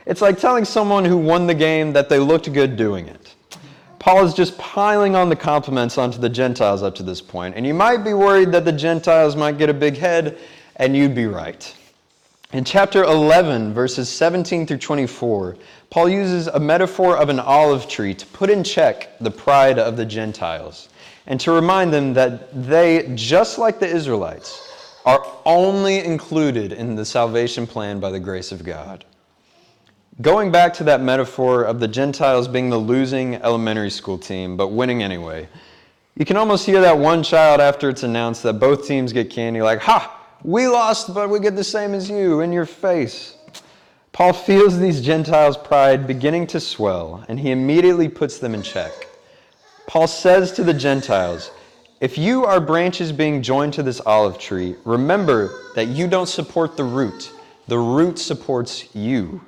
It's 0.05 0.21
like 0.21 0.39
telling 0.39 0.67
someone 0.67 1.07
who 1.07 1.17
won 1.17 1.47
the 1.47 1.55
game 1.55 1.95
that 1.95 2.11
they 2.11 2.19
looked 2.19 2.53
good 2.53 2.77
doing 2.77 3.09
it. 3.09 3.35
Paul 3.99 4.27
is 4.27 4.35
just 4.35 4.59
piling 4.59 5.17
on 5.17 5.31
the 5.31 5.37
compliments 5.37 5.97
onto 5.97 6.19
the 6.19 6.29
Gentiles 6.29 6.83
up 6.83 6.95
to 6.97 7.03
this 7.03 7.23
point, 7.23 7.57
and 7.57 7.67
you 7.67 7.73
might 7.73 8.05
be 8.05 8.13
worried 8.13 8.53
that 8.53 8.67
the 8.67 8.73
Gentiles 8.73 9.35
might 9.35 9.57
get 9.57 9.71
a 9.71 9.75
big 9.75 9.97
head, 9.97 10.37
and 10.77 10.95
you'd 10.95 11.15
be 11.15 11.25
right. 11.25 11.75
In 12.55 12.63
chapter 12.63 13.03
11, 13.03 13.75
verses 13.75 14.09
17 14.09 14.69
through 14.69 14.79
24, 14.79 15.57
Paul 15.91 16.09
uses 16.09 16.47
a 16.47 16.61
metaphor 16.61 17.17
of 17.17 17.29
an 17.29 17.41
olive 17.41 17.89
tree 17.89 18.15
to 18.15 18.27
put 18.27 18.49
in 18.49 18.63
check 18.63 19.19
the 19.19 19.33
pride 19.33 19.77
of 19.77 19.97
the 19.97 20.07
Gentiles 20.07 20.89
and 21.27 21.41
to 21.41 21.51
remind 21.51 21.93
them 21.93 22.15
that 22.15 22.69
they, 22.69 23.11
just 23.17 23.59
like 23.59 23.81
the 23.81 23.89
Israelites, 23.89 25.01
are 25.05 25.27
only 25.45 25.99
included 26.05 26.73
in 26.73 26.95
the 26.95 27.05
salvation 27.05 27.67
plan 27.67 27.99
by 27.99 28.13
the 28.13 28.21
grace 28.21 28.53
of 28.53 28.63
God. 28.63 29.05
Going 30.23 30.53
back 30.53 30.73
to 30.75 30.85
that 30.85 31.01
metaphor 31.01 31.65
of 31.65 31.81
the 31.81 31.89
Gentiles 31.89 32.47
being 32.47 32.71
the 32.71 32.79
losing 32.79 33.35
elementary 33.35 33.91
school 33.91 34.17
team, 34.17 34.57
but 34.57 34.69
winning 34.69 35.03
anyway, 35.03 35.49
you 36.15 36.25
can 36.25 36.37
almost 36.37 36.67
hear 36.67 36.81
that 36.83 36.97
one 36.97 37.25
child 37.25 37.61
after 37.61 37.89
it's 37.89 38.05
announced 38.05 38.45
that 38.45 38.61
both 38.61 38.87
teams 38.87 39.13
get 39.13 39.29
candy, 39.29 39.61
like, 39.61 39.81
Ha! 39.81 40.21
We 40.45 40.69
lost, 40.69 41.15
but 41.15 41.31
we 41.31 41.41
get 41.41 41.57
the 41.57 41.65
same 41.65 41.95
as 41.95 42.11
you 42.11 42.43
in 42.43 42.53
your 42.53 42.67
face. 42.67 43.35
Paul 44.13 44.35
feels 44.35 44.79
these 44.79 45.01
Gentiles' 45.01 45.57
pride 45.57 46.07
beginning 46.07 46.49
to 46.49 46.61
swell, 46.61 47.25
and 47.29 47.41
he 47.41 47.51
immediately 47.51 48.11
puts 48.11 48.39
them 48.39 48.55
in 48.55 48.63
check. 48.63 48.93
Paul 49.87 50.07
says 50.07 50.53
to 50.53 50.63
the 50.63 50.75
Gentiles, 50.75 51.51
If 51.99 52.19
you 52.19 52.45
are 52.45 52.61
branches 52.61 53.11
being 53.11 53.43
joined 53.43 53.73
to 53.73 53.83
this 53.83 54.03
olive 54.05 54.39
tree, 54.39 54.77
remember 54.85 55.51
that 55.77 55.89
you 55.89 56.07
don't 56.07 56.29
support 56.29 56.77
the 56.77 56.85
root, 56.85 57.33
the 57.67 57.79
root 57.79 58.19
supports 58.19 58.95
you. 58.95 59.41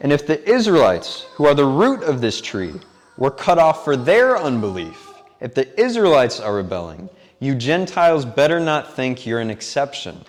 And 0.00 0.12
if 0.12 0.26
the 0.26 0.42
Israelites, 0.50 1.26
who 1.34 1.46
are 1.46 1.54
the 1.54 1.64
root 1.64 2.02
of 2.02 2.20
this 2.20 2.40
tree, 2.40 2.74
were 3.16 3.30
cut 3.30 3.58
off 3.58 3.84
for 3.84 3.96
their 3.96 4.36
unbelief, 4.36 5.08
if 5.40 5.54
the 5.54 5.80
Israelites 5.80 6.40
are 6.40 6.56
rebelling, 6.56 7.08
you 7.40 7.54
Gentiles 7.54 8.24
better 8.24 8.60
not 8.60 8.94
think 8.94 9.26
you're 9.26 9.40
an 9.40 9.50
exception. 9.50 10.24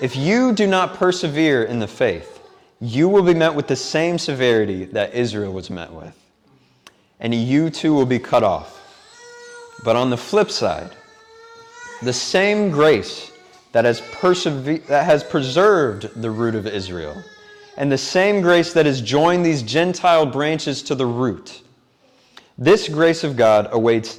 If 0.00 0.16
you 0.16 0.52
do 0.52 0.66
not 0.66 0.94
persevere 0.94 1.64
in 1.64 1.78
the 1.78 1.86
faith, 1.86 2.40
you 2.80 3.08
will 3.08 3.22
be 3.22 3.34
met 3.34 3.54
with 3.54 3.68
the 3.68 3.76
same 3.76 4.18
severity 4.18 4.86
that 4.86 5.14
Israel 5.14 5.52
was 5.52 5.70
met 5.70 5.92
with. 5.92 6.14
And 7.20 7.34
you 7.34 7.70
too 7.70 7.94
will 7.94 8.06
be 8.06 8.18
cut 8.18 8.42
off. 8.42 8.72
But 9.84 9.96
on 9.96 10.10
the 10.10 10.16
flip 10.16 10.50
side, 10.50 10.90
the 12.02 12.12
same 12.12 12.70
grace 12.70 13.30
that 13.72 13.84
has, 13.84 14.00
persever- 14.00 14.78
that 14.88 15.04
has 15.04 15.22
preserved 15.22 16.20
the 16.20 16.30
root 16.30 16.54
of 16.54 16.66
Israel 16.66 17.22
and 17.76 17.92
the 17.92 17.98
same 17.98 18.40
grace 18.40 18.72
that 18.72 18.86
has 18.86 19.00
joined 19.02 19.44
these 19.44 19.62
Gentile 19.62 20.26
branches 20.26 20.82
to 20.84 20.94
the 20.94 21.06
root. 21.06 21.62
This 22.56 22.88
grace 22.88 23.22
of 23.22 23.36
God 23.36 23.68
awaits 23.70 24.18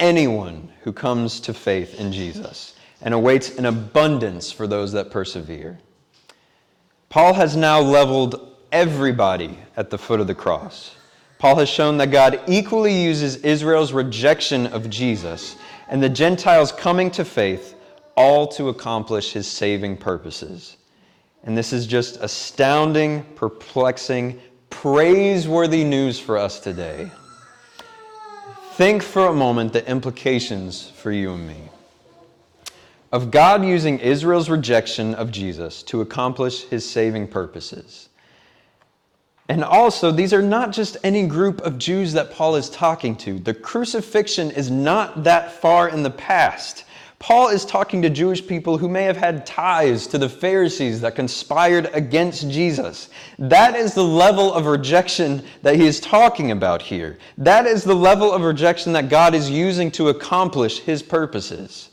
anyone 0.00 0.72
who 0.82 0.92
comes 0.92 1.40
to 1.40 1.54
faith 1.54 1.98
in 1.98 2.12
Jesus 2.12 2.74
and 3.00 3.14
awaits 3.14 3.56
an 3.58 3.66
abundance 3.66 4.50
for 4.50 4.66
those 4.66 4.92
that 4.92 5.10
persevere. 5.10 5.78
Paul 7.08 7.34
has 7.34 7.56
now 7.56 7.80
leveled 7.80 8.56
everybody 8.72 9.58
at 9.76 9.90
the 9.90 9.98
foot 9.98 10.20
of 10.20 10.26
the 10.26 10.34
cross. 10.34 10.96
Paul 11.38 11.56
has 11.56 11.68
shown 11.68 11.98
that 11.98 12.10
God 12.10 12.40
equally 12.46 12.94
uses 12.94 13.36
Israel's 13.36 13.92
rejection 13.92 14.66
of 14.68 14.88
Jesus 14.90 15.56
and 15.88 16.02
the 16.02 16.08
Gentiles 16.08 16.72
coming 16.72 17.10
to 17.12 17.24
faith 17.24 17.74
all 18.16 18.46
to 18.48 18.70
accomplish 18.70 19.32
his 19.32 19.46
saving 19.46 19.98
purposes. 19.98 20.76
And 21.44 21.56
this 21.56 21.72
is 21.72 21.86
just 21.86 22.16
astounding, 22.20 23.22
perplexing, 23.34 24.40
praiseworthy 24.70 25.84
news 25.84 26.18
for 26.18 26.38
us 26.38 26.58
today. 26.58 27.10
Think 28.76 29.02
for 29.02 29.28
a 29.28 29.32
moment 29.32 29.72
the 29.72 29.88
implications 29.88 30.90
for 30.90 31.10
you 31.10 31.32
and 31.32 31.48
me 31.48 31.56
of 33.10 33.30
God 33.30 33.64
using 33.64 33.98
Israel's 34.00 34.50
rejection 34.50 35.14
of 35.14 35.30
Jesus 35.30 35.82
to 35.84 36.02
accomplish 36.02 36.64
his 36.64 36.86
saving 36.86 37.28
purposes. 37.28 38.10
And 39.48 39.64
also, 39.64 40.10
these 40.10 40.34
are 40.34 40.42
not 40.42 40.72
just 40.72 40.98
any 41.02 41.26
group 41.26 41.62
of 41.62 41.78
Jews 41.78 42.12
that 42.12 42.32
Paul 42.32 42.56
is 42.56 42.68
talking 42.68 43.16
to. 43.16 43.38
The 43.38 43.54
crucifixion 43.54 44.50
is 44.50 44.70
not 44.70 45.24
that 45.24 45.52
far 45.52 45.88
in 45.88 46.02
the 46.02 46.10
past. 46.10 46.84
Paul 47.18 47.48
is 47.48 47.64
talking 47.64 48.02
to 48.02 48.10
Jewish 48.10 48.46
people 48.46 48.76
who 48.76 48.88
may 48.88 49.04
have 49.04 49.16
had 49.16 49.46
ties 49.46 50.06
to 50.08 50.18
the 50.18 50.28
Pharisees 50.28 51.00
that 51.00 51.16
conspired 51.16 51.88
against 51.94 52.50
Jesus. 52.50 53.08
That 53.38 53.74
is 53.74 53.94
the 53.94 54.04
level 54.04 54.52
of 54.52 54.66
rejection 54.66 55.42
that 55.62 55.76
he 55.76 55.86
is 55.86 55.98
talking 55.98 56.50
about 56.50 56.82
here. 56.82 57.16
That 57.38 57.66
is 57.66 57.84
the 57.84 57.94
level 57.94 58.30
of 58.30 58.42
rejection 58.42 58.92
that 58.92 59.08
God 59.08 59.34
is 59.34 59.48
using 59.48 59.90
to 59.92 60.10
accomplish 60.10 60.80
his 60.80 61.02
purposes. 61.02 61.88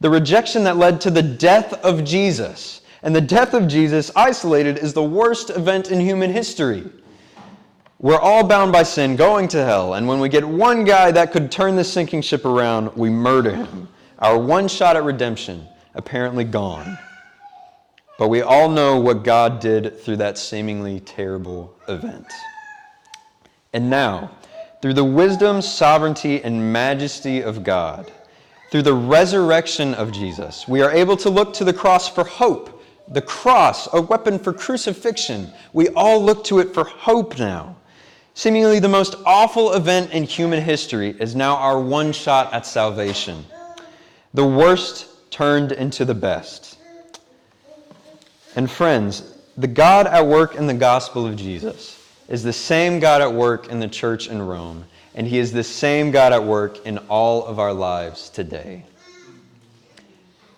The 0.00 0.10
rejection 0.10 0.64
that 0.64 0.76
led 0.76 1.00
to 1.00 1.10
the 1.10 1.22
death 1.22 1.72
of 1.84 2.04
Jesus. 2.04 2.82
And 3.02 3.16
the 3.16 3.20
death 3.22 3.54
of 3.54 3.68
Jesus, 3.68 4.10
isolated, 4.14 4.78
is 4.78 4.92
the 4.92 5.02
worst 5.02 5.48
event 5.50 5.90
in 5.90 5.98
human 5.98 6.30
history. 6.30 6.84
We're 8.00 8.20
all 8.20 8.44
bound 8.44 8.70
by 8.70 8.82
sin, 8.84 9.16
going 9.16 9.48
to 9.48 9.64
hell, 9.64 9.94
and 9.94 10.06
when 10.06 10.20
we 10.20 10.28
get 10.28 10.46
one 10.46 10.84
guy 10.84 11.10
that 11.10 11.32
could 11.32 11.50
turn 11.50 11.74
the 11.74 11.82
sinking 11.82 12.22
ship 12.22 12.44
around, 12.44 12.94
we 12.94 13.10
murder 13.10 13.56
him. 13.56 13.88
Our 14.18 14.38
one 14.38 14.68
shot 14.68 14.96
at 14.96 15.04
redemption 15.04 15.66
apparently 15.94 16.44
gone. 16.44 16.98
But 18.18 18.28
we 18.28 18.42
all 18.42 18.68
know 18.68 18.98
what 18.98 19.22
God 19.22 19.60
did 19.60 20.00
through 20.00 20.16
that 20.16 20.36
seemingly 20.36 20.98
terrible 20.98 21.76
event. 21.86 22.26
And 23.72 23.88
now, 23.88 24.32
through 24.82 24.94
the 24.94 25.04
wisdom, 25.04 25.62
sovereignty, 25.62 26.42
and 26.42 26.72
majesty 26.72 27.42
of 27.42 27.62
God, 27.62 28.10
through 28.72 28.82
the 28.82 28.94
resurrection 28.94 29.94
of 29.94 30.10
Jesus, 30.10 30.66
we 30.66 30.82
are 30.82 30.90
able 30.90 31.16
to 31.18 31.30
look 31.30 31.54
to 31.54 31.64
the 31.64 31.72
cross 31.72 32.08
for 32.08 32.24
hope. 32.24 32.82
The 33.06 33.22
cross, 33.22 33.88
a 33.94 34.02
weapon 34.02 34.38
for 34.38 34.52
crucifixion. 34.52 35.50
We 35.72 35.88
all 35.90 36.22
look 36.22 36.44
to 36.44 36.58
it 36.58 36.74
for 36.74 36.84
hope 36.84 37.38
now. 37.38 37.76
Seemingly 38.34 38.80
the 38.80 38.88
most 38.88 39.14
awful 39.24 39.72
event 39.74 40.12
in 40.12 40.24
human 40.24 40.62
history 40.62 41.16
is 41.18 41.34
now 41.34 41.56
our 41.56 41.80
one 41.80 42.12
shot 42.12 42.52
at 42.52 42.66
salvation. 42.66 43.44
The 44.34 44.46
worst 44.46 45.06
turned 45.30 45.72
into 45.72 46.04
the 46.04 46.14
best. 46.14 46.78
And 48.56 48.70
friends, 48.70 49.36
the 49.56 49.66
God 49.66 50.06
at 50.06 50.26
work 50.26 50.54
in 50.54 50.66
the 50.66 50.74
gospel 50.74 51.26
of 51.26 51.36
Jesus 51.36 51.98
is 52.28 52.42
the 52.42 52.52
same 52.52 53.00
God 53.00 53.20
at 53.20 53.32
work 53.32 53.68
in 53.68 53.80
the 53.80 53.88
church 53.88 54.28
in 54.28 54.40
Rome, 54.42 54.84
and 55.14 55.26
he 55.26 55.38
is 55.38 55.52
the 55.52 55.64
same 55.64 56.10
God 56.10 56.32
at 56.32 56.44
work 56.44 56.84
in 56.86 56.98
all 57.08 57.44
of 57.46 57.58
our 57.58 57.72
lives 57.72 58.28
today. 58.30 58.84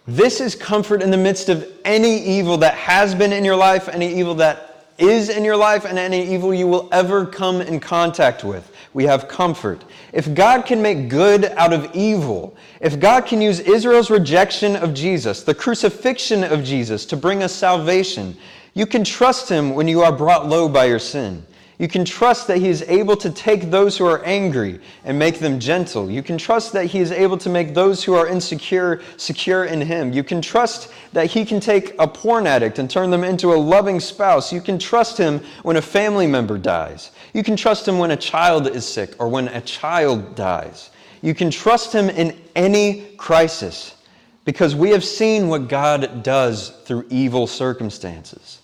This 0.07 0.41
is 0.41 0.55
comfort 0.55 1.03
in 1.03 1.11
the 1.11 1.17
midst 1.17 1.49
of 1.49 1.71
any 1.85 2.21
evil 2.23 2.59
that 2.59 2.75
has 2.75 3.15
been 3.15 3.33
in 3.33 3.45
your 3.45 3.57
life, 3.57 3.89
any 3.89 4.13
evil 4.19 4.35
that 4.37 4.70
is 5.01 5.29
in 5.29 5.45
your 5.45 5.57
life, 5.57 5.85
and 5.85 5.99
any 5.99 6.33
evil 6.33 6.53
you 6.53 6.67
will 6.67 6.89
ever 6.93 7.27
come 7.27 7.61
in 7.61 7.81
contact 7.81 8.45
with. 8.45 8.71
We 8.93 9.05
have 9.05 9.29
comfort. 9.29 9.85
If 10.13 10.35
God 10.35 10.67
can 10.67 10.83
make 10.83 11.09
good 11.09 11.47
out 11.57 11.73
of 11.73 11.95
evil, 11.95 12.57
if 12.81 12.99
God 12.99 13.27
can 13.27 13.41
use 13.41 13.61
Israel's 13.61 14.11
rejection 14.11 14.77
of 14.77 14.95
Jesus, 14.95 15.43
the 15.43 15.55
crucifixion 15.55 16.45
of 16.45 16.65
Jesus, 16.65 17.07
to 17.07 17.17
bring 17.17 17.43
us 17.43 17.55
salvation, 17.55 18.37
you 18.75 18.87
can 18.87 19.05
trust 19.05 19.49
Him 19.49 19.75
when 19.75 19.89
you 19.89 20.03
are 20.03 20.13
brought 20.13 20.49
low 20.49 20.69
by 20.69 20.87
your 20.87 20.99
sin. 20.99 21.45
You 21.81 21.89
can 21.89 22.05
trust 22.05 22.47
that 22.49 22.59
He 22.59 22.69
is 22.69 22.83
able 22.89 23.17
to 23.17 23.31
take 23.31 23.71
those 23.71 23.97
who 23.97 24.05
are 24.05 24.23
angry 24.23 24.81
and 25.03 25.19
make 25.19 25.39
them 25.39 25.59
gentle. 25.59 26.11
You 26.11 26.23
can 26.23 26.37
trust 26.37 26.75
that 26.75 26.85
He 26.85 26.99
is 26.99 27.11
able 27.11 27.39
to 27.39 27.49
make 27.49 27.73
those 27.73 28.05
who 28.05 28.13
are 28.13 28.29
insecure 28.29 29.01
secure 29.17 29.65
in 29.65 29.81
Him. 29.81 30.13
You 30.13 30.23
can 30.23 30.43
trust 30.43 30.93
that 31.15 31.31
He 31.31 31.43
can 31.43 31.59
take 31.59 31.95
a 31.99 32.07
porn 32.07 32.47
addict 32.47 32.79
and 32.79 32.91
turn 32.91 33.11
them 33.11 33.25
into 33.25 33.55
a 33.55 33.57
loving 33.57 33.99
spouse. 33.99 34.53
You 34.53 34.61
can 34.61 34.79
trust 34.79 35.17
Him 35.17 35.41
when 35.63 35.79
a 35.79 35.83
family 35.83 36.27
member 36.27 36.59
dies. 36.59 37.13
You 37.33 37.43
can 37.43 37.57
trust 37.57 37.89
Him 37.89 37.99
when 37.99 38.11
a 38.11 38.17
child 38.17 38.67
is 38.67 38.85
sick 38.85 39.15
or 39.19 39.29
when 39.29 39.49
a 39.49 39.63
child 39.63 40.35
dies. 40.35 40.91
You 41.23 41.35
can 41.35 41.51
trust 41.51 41.95
Him 41.95 42.11
in 42.11 42.39
any 42.55 43.07
crisis 43.17 43.97
because 44.45 44.77
we 44.77 44.91
have 44.91 45.03
seen 45.03 45.49
what 45.49 45.69
God 45.69 46.23
does 46.23 46.77
through 46.85 47.07
evil 47.09 47.47
circumstances. 47.47 48.60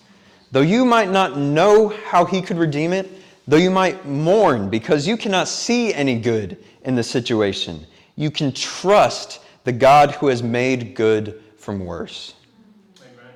Though 0.52 0.60
you 0.60 0.84
might 0.84 1.10
not 1.10 1.36
know 1.36 1.88
how 1.88 2.24
he 2.24 2.40
could 2.40 2.58
redeem 2.58 2.92
it, 2.92 3.10
though 3.48 3.56
you 3.56 3.70
might 3.70 4.06
mourn 4.06 4.70
because 4.70 5.06
you 5.06 5.16
cannot 5.16 5.48
see 5.48 5.92
any 5.92 6.18
good 6.18 6.62
in 6.82 6.94
the 6.94 7.02
situation, 7.02 7.86
you 8.14 8.30
can 8.30 8.52
trust 8.52 9.40
the 9.64 9.72
God 9.72 10.12
who 10.12 10.28
has 10.28 10.42
made 10.42 10.94
good 10.94 11.42
from 11.58 11.84
worse. 11.84 12.34
Amen. 13.00 13.32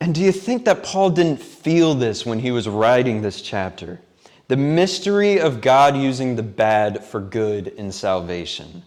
And 0.00 0.14
do 0.14 0.22
you 0.22 0.32
think 0.32 0.64
that 0.64 0.82
Paul 0.82 1.10
didn't 1.10 1.40
feel 1.40 1.94
this 1.94 2.24
when 2.24 2.38
he 2.38 2.50
was 2.50 2.68
writing 2.68 3.20
this 3.20 3.42
chapter? 3.42 4.00
The 4.48 4.56
mystery 4.56 5.38
of 5.38 5.60
God 5.60 5.94
using 5.94 6.34
the 6.34 6.42
bad 6.42 7.04
for 7.04 7.20
good 7.20 7.68
in 7.68 7.92
salvation. 7.92 8.82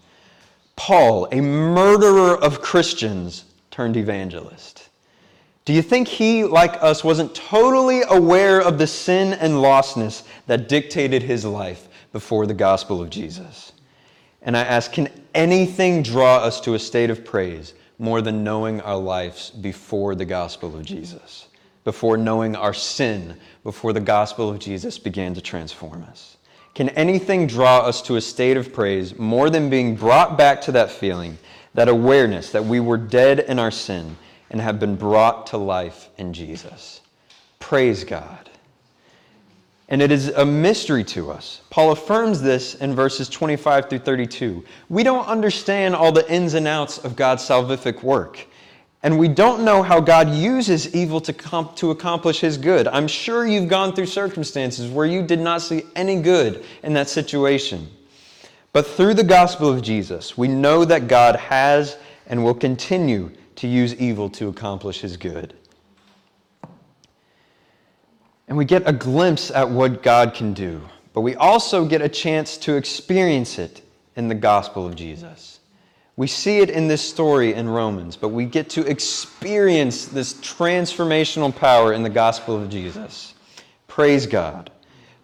Paul, 0.75 1.27
a 1.31 1.39
murderer 1.39 2.35
of 2.35 2.61
Christians, 2.61 3.45
turned 3.69 3.95
evangelist. 3.95 4.80
Do 5.63 5.73
you 5.73 5.81
think 5.83 6.07
he, 6.07 6.43
like 6.43 6.81
us, 6.81 7.03
wasn't 7.03 7.35
totally 7.35 8.01
aware 8.09 8.59
of 8.59 8.79
the 8.79 8.87
sin 8.87 9.33
and 9.33 9.53
lostness 9.53 10.23
that 10.47 10.67
dictated 10.67 11.21
his 11.21 11.45
life 11.45 11.87
before 12.11 12.47
the 12.47 12.53
gospel 12.53 13.01
of 13.01 13.11
Jesus? 13.11 13.71
And 14.41 14.57
I 14.57 14.61
ask, 14.61 14.91
can 14.91 15.09
anything 15.35 16.01
draw 16.01 16.37
us 16.37 16.59
to 16.61 16.73
a 16.73 16.79
state 16.79 17.11
of 17.11 17.23
praise 17.23 17.75
more 17.99 18.23
than 18.23 18.43
knowing 18.43 18.81
our 18.81 18.97
lives 18.97 19.51
before 19.51 20.15
the 20.15 20.25
gospel 20.25 20.75
of 20.75 20.83
Jesus? 20.83 21.47
Before 21.83 22.17
knowing 22.17 22.55
our 22.55 22.73
sin, 22.73 23.37
before 23.63 23.93
the 23.93 23.99
gospel 23.99 24.49
of 24.49 24.57
Jesus 24.57 24.97
began 24.97 25.35
to 25.35 25.41
transform 25.41 26.03
us? 26.03 26.37
Can 26.73 26.89
anything 26.89 27.45
draw 27.45 27.79
us 27.79 28.01
to 28.03 28.15
a 28.15 28.21
state 28.21 28.57
of 28.57 28.73
praise 28.73 29.17
more 29.19 29.51
than 29.51 29.69
being 29.69 29.95
brought 29.95 30.37
back 30.37 30.61
to 30.61 30.71
that 30.71 30.89
feeling, 30.89 31.37
that 31.75 31.87
awareness 31.87 32.51
that 32.51 32.65
we 32.65 32.79
were 32.79 32.97
dead 32.97 33.41
in 33.41 33.59
our 33.59 33.71
sin? 33.71 34.17
And 34.51 34.61
have 34.61 34.79
been 34.79 34.95
brought 34.95 35.47
to 35.47 35.57
life 35.57 36.09
in 36.17 36.33
Jesus. 36.33 37.01
Praise 37.59 38.03
God. 38.03 38.49
And 39.87 40.01
it 40.01 40.11
is 40.11 40.29
a 40.29 40.45
mystery 40.45 41.03
to 41.05 41.31
us. 41.31 41.61
Paul 41.69 41.91
affirms 41.91 42.41
this 42.41 42.75
in 42.75 42.93
verses 42.93 43.27
25 43.27 43.89
through 43.89 43.99
32. 43.99 44.63
We 44.89 45.03
don't 45.03 45.25
understand 45.25 45.95
all 45.95 46.11
the 46.11 46.29
ins 46.31 46.53
and 46.53 46.67
outs 46.67 46.97
of 46.99 47.15
God's 47.15 47.43
salvific 47.43 48.03
work. 48.03 48.45
And 49.03 49.17
we 49.17 49.27
don't 49.27 49.65
know 49.65 49.81
how 49.81 49.99
God 49.99 50.29
uses 50.29 50.93
evil 50.93 51.19
to, 51.21 51.33
comp- 51.33 51.75
to 51.77 51.91
accomplish 51.91 52.39
his 52.39 52.57
good. 52.57 52.87
I'm 52.87 53.07
sure 53.07 53.47
you've 53.47 53.67
gone 53.67 53.95
through 53.95 54.05
circumstances 54.05 54.89
where 54.89 55.07
you 55.07 55.23
did 55.23 55.39
not 55.39 55.61
see 55.61 55.83
any 55.95 56.21
good 56.21 56.63
in 56.83 56.93
that 56.93 57.09
situation. 57.09 57.89
But 58.73 58.85
through 58.85 59.15
the 59.15 59.23
gospel 59.23 59.69
of 59.69 59.81
Jesus, 59.81 60.37
we 60.37 60.47
know 60.47 60.85
that 60.85 61.07
God 61.07 61.35
has 61.35 61.97
and 62.27 62.43
will 62.43 62.53
continue 62.53 63.31
to 63.55 63.67
use 63.67 63.95
evil 63.95 64.29
to 64.31 64.47
accomplish 64.47 65.01
his 65.01 65.17
good. 65.17 65.53
And 68.47 68.57
we 68.57 68.65
get 68.65 68.87
a 68.87 68.93
glimpse 68.93 69.51
at 69.51 69.69
what 69.69 70.03
God 70.03 70.33
can 70.33 70.53
do, 70.53 70.81
but 71.13 71.21
we 71.21 71.35
also 71.35 71.85
get 71.85 72.01
a 72.01 72.09
chance 72.09 72.57
to 72.57 72.75
experience 72.75 73.57
it 73.57 73.81
in 74.15 74.27
the 74.27 74.35
gospel 74.35 74.85
of 74.85 74.95
Jesus. 74.95 75.59
We 76.17 76.27
see 76.27 76.59
it 76.59 76.69
in 76.69 76.87
this 76.87 77.01
story 77.01 77.53
in 77.53 77.69
Romans, 77.69 78.17
but 78.17 78.29
we 78.29 78.45
get 78.45 78.69
to 78.71 78.85
experience 78.85 80.05
this 80.05 80.33
transformational 80.35 81.55
power 81.55 81.93
in 81.93 82.03
the 82.03 82.09
gospel 82.09 82.61
of 82.61 82.69
Jesus. 82.69 83.33
Praise 83.87 84.27
God. 84.27 84.69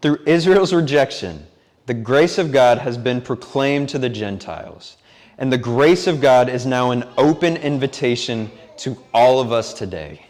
Through 0.02 0.20
Israel's 0.26 0.74
rejection, 0.74 1.46
the 1.86 1.94
grace 1.94 2.38
of 2.38 2.52
God 2.52 2.78
has 2.78 2.98
been 2.98 3.22
proclaimed 3.22 3.90
to 3.90 4.00
the 4.00 4.10
Gentiles. 4.10 4.98
And 5.38 5.54
the 5.54 5.58
grace 5.58 6.08
of 6.08 6.20
God 6.20 6.50
is 6.50 6.66
now 6.66 6.92
an 6.92 7.04
open 7.18 7.58
invitation 7.58 8.50
to 8.78 8.98
all 9.14 9.40
of 9.40 9.52
us 9.52 9.74
today. 9.74 10.26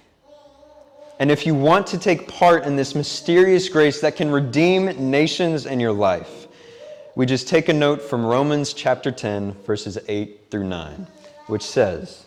And 1.19 1.31
if 1.31 1.45
you 1.45 1.55
want 1.55 1.87
to 1.87 1.97
take 1.97 2.27
part 2.27 2.65
in 2.65 2.75
this 2.75 2.93
mysterious 2.93 3.69
grace 3.69 4.01
that 4.01 4.15
can 4.15 4.29
redeem 4.29 5.09
nations 5.09 5.65
in 5.65 5.79
your 5.79 5.93
life, 5.93 6.47
we 7.15 7.25
just 7.25 7.47
take 7.47 7.69
a 7.69 7.73
note 7.73 8.01
from 8.01 8.25
Romans 8.25 8.73
chapter 8.73 9.09
10, 9.11 9.53
verses 9.65 9.97
8 10.07 10.51
through 10.51 10.65
9, 10.65 11.07
which 11.47 11.63
says, 11.63 12.25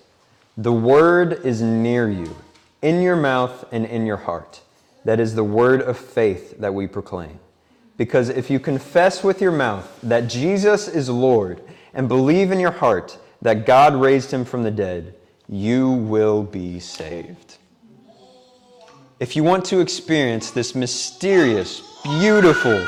The 0.57 0.73
word 0.73 1.45
is 1.45 1.63
near 1.63 2.11
you, 2.11 2.35
in 2.83 3.01
your 3.01 3.15
mouth 3.15 3.65
and 3.71 3.87
in 3.87 4.07
your 4.07 4.17
heart. 4.17 4.61
That 5.05 5.21
is 5.21 5.35
the 5.35 5.45
word 5.45 5.83
of 5.83 5.97
faith 5.97 6.59
that 6.59 6.75
we 6.75 6.87
proclaim. 6.87 7.39
Because 7.97 8.31
if 8.31 8.51
you 8.51 8.59
confess 8.59 9.23
with 9.23 9.41
your 9.41 9.53
mouth 9.53 9.99
that 10.03 10.27
Jesus 10.27 10.89
is 10.89 11.09
Lord, 11.09 11.63
and 11.95 12.09
believe 12.09 12.53
in 12.53 12.61
your 12.61 12.71
heart 12.71 13.19
that 13.43 13.67
God 13.67 13.95
raised 13.95 14.31
him 14.31 14.45
from 14.45 14.63
the 14.63 14.71
dead, 14.71 15.15
you 15.49 15.91
will 15.91 16.43
be 16.43 16.79
saved. 16.79 17.57
If 19.19 19.37
you 19.37 19.45
want 19.45 19.65
to 19.67 19.81
experience 19.81 20.51
this 20.51 20.75
mysterious, 20.75 21.83
beautiful, 22.03 22.87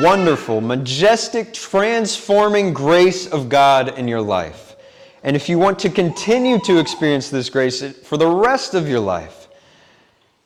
wonderful, 0.00 0.60
majestic, 0.60 1.52
transforming 1.52 2.72
grace 2.72 3.26
of 3.26 3.48
God 3.48 3.98
in 3.98 4.08
your 4.08 4.22
life, 4.22 4.76
and 5.22 5.36
if 5.36 5.48
you 5.48 5.58
want 5.58 5.78
to 5.80 5.90
continue 5.90 6.58
to 6.60 6.78
experience 6.78 7.28
this 7.28 7.50
grace 7.50 7.82
for 7.98 8.16
the 8.16 8.26
rest 8.26 8.74
of 8.74 8.88
your 8.88 9.00
life, 9.00 9.48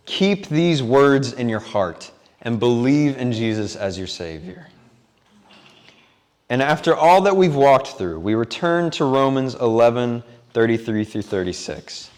keep 0.06 0.48
these 0.48 0.82
words 0.82 1.32
in 1.34 1.48
your 1.48 1.60
heart 1.60 2.10
and 2.40 2.58
believe 2.58 3.16
in 3.16 3.32
Jesus 3.32 3.76
as 3.76 3.96
your 3.96 4.06
Savior. 4.08 4.66
And 6.52 6.60
after 6.60 6.94
all 6.94 7.22
that 7.22 7.34
we've 7.34 7.54
walked 7.54 7.96
through, 7.96 8.20
we 8.20 8.34
return 8.34 8.90
to 8.90 9.06
Romans 9.06 9.54
11 9.54 10.22
33 10.52 11.04
through 11.06 11.22
36. 11.22 12.10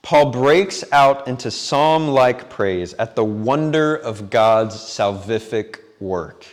Paul 0.00 0.30
breaks 0.30 0.90
out 0.90 1.28
into 1.28 1.50
psalm 1.50 2.08
like 2.08 2.48
praise 2.48 2.94
at 2.94 3.14
the 3.14 3.26
wonder 3.26 3.94
of 3.94 4.30
God's 4.30 4.76
salvific 4.76 5.80
work. 6.00 6.46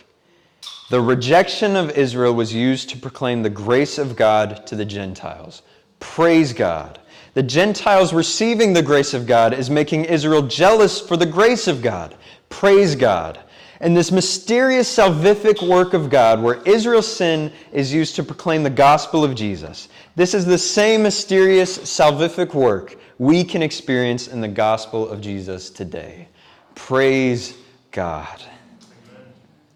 The 0.90 1.00
rejection 1.00 1.74
of 1.74 1.90
Israel 1.92 2.34
was 2.34 2.52
used 2.52 2.90
to 2.90 2.98
proclaim 2.98 3.42
the 3.42 3.48
grace 3.48 3.96
of 3.96 4.14
God 4.14 4.66
to 4.66 4.76
the 4.76 4.84
Gentiles. 4.84 5.62
Praise 6.00 6.52
God. 6.52 6.98
The 7.32 7.42
Gentiles 7.42 8.12
receiving 8.12 8.74
the 8.74 8.82
grace 8.82 9.14
of 9.14 9.26
God 9.26 9.54
is 9.54 9.70
making 9.70 10.04
Israel 10.04 10.42
jealous 10.42 11.00
for 11.00 11.16
the 11.16 11.24
grace 11.24 11.66
of 11.66 11.80
God. 11.80 12.14
Praise 12.50 12.94
God 12.94 13.38
and 13.80 13.96
this 13.96 14.12
mysterious 14.12 14.94
salvific 14.94 15.66
work 15.66 15.94
of 15.94 16.10
God 16.10 16.42
where 16.42 16.60
Israel's 16.62 17.10
sin 17.10 17.50
is 17.72 17.92
used 17.92 18.14
to 18.16 18.22
proclaim 18.22 18.62
the 18.62 18.70
gospel 18.70 19.24
of 19.24 19.34
Jesus. 19.34 19.88
This 20.16 20.34
is 20.34 20.44
the 20.44 20.58
same 20.58 21.02
mysterious 21.02 21.78
salvific 21.78 22.52
work 22.52 22.96
we 23.18 23.42
can 23.42 23.62
experience 23.62 24.28
in 24.28 24.40
the 24.40 24.48
gospel 24.48 25.08
of 25.08 25.20
Jesus 25.20 25.70
today. 25.70 26.28
Praise 26.74 27.56
God. 27.90 28.42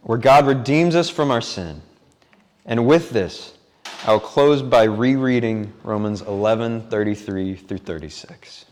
Where 0.03 0.19
God 0.19 0.47
redeems 0.47 0.95
us 0.95 1.09
from 1.09 1.31
our 1.31 1.40
sin. 1.40 1.81
And 2.67 2.87
with 2.87 3.11
this, 3.11 3.55
I'll 4.05 4.21
close 4.21 4.61
by 4.61 4.85
rereading 4.85 5.73
Romans 5.83 6.21
11 6.21 6.88
33 6.88 7.55
through 7.55 7.79
36. 7.79 8.67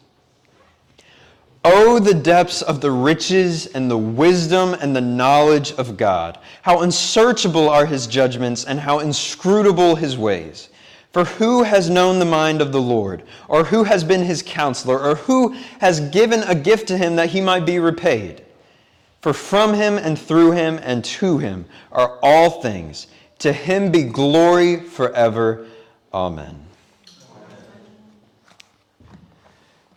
Oh, 1.64 2.00
the 2.00 2.14
depths 2.14 2.60
of 2.60 2.80
the 2.80 2.90
riches 2.90 3.66
and 3.66 3.88
the 3.88 3.98
wisdom 3.98 4.74
and 4.74 4.96
the 4.96 5.00
knowledge 5.00 5.72
of 5.72 5.96
God. 5.96 6.38
How 6.62 6.80
unsearchable 6.80 7.68
are 7.68 7.86
his 7.86 8.08
judgments 8.08 8.64
and 8.64 8.80
how 8.80 8.98
inscrutable 8.98 9.94
his 9.94 10.18
ways. 10.18 10.70
For 11.12 11.24
who 11.24 11.62
has 11.62 11.90
known 11.90 12.18
the 12.18 12.24
mind 12.24 12.60
of 12.60 12.72
the 12.72 12.80
Lord, 12.80 13.22
or 13.46 13.64
who 13.64 13.84
has 13.84 14.02
been 14.02 14.24
his 14.24 14.42
counselor, 14.42 14.98
or 14.98 15.14
who 15.14 15.54
has 15.78 16.00
given 16.00 16.42
a 16.44 16.54
gift 16.54 16.88
to 16.88 16.98
him 16.98 17.16
that 17.16 17.28
he 17.28 17.40
might 17.40 17.66
be 17.66 17.78
repaid? 17.78 18.42
For 19.20 19.32
from 19.32 19.74
him 19.74 19.98
and 19.98 20.18
through 20.18 20.52
him 20.52 20.80
and 20.82 21.04
to 21.04 21.38
him 21.38 21.66
are 21.92 22.18
all 22.22 22.62
things. 22.62 23.06
To 23.40 23.52
him 23.52 23.92
be 23.92 24.04
glory 24.04 24.80
forever. 24.80 25.66
Amen. 26.12 26.66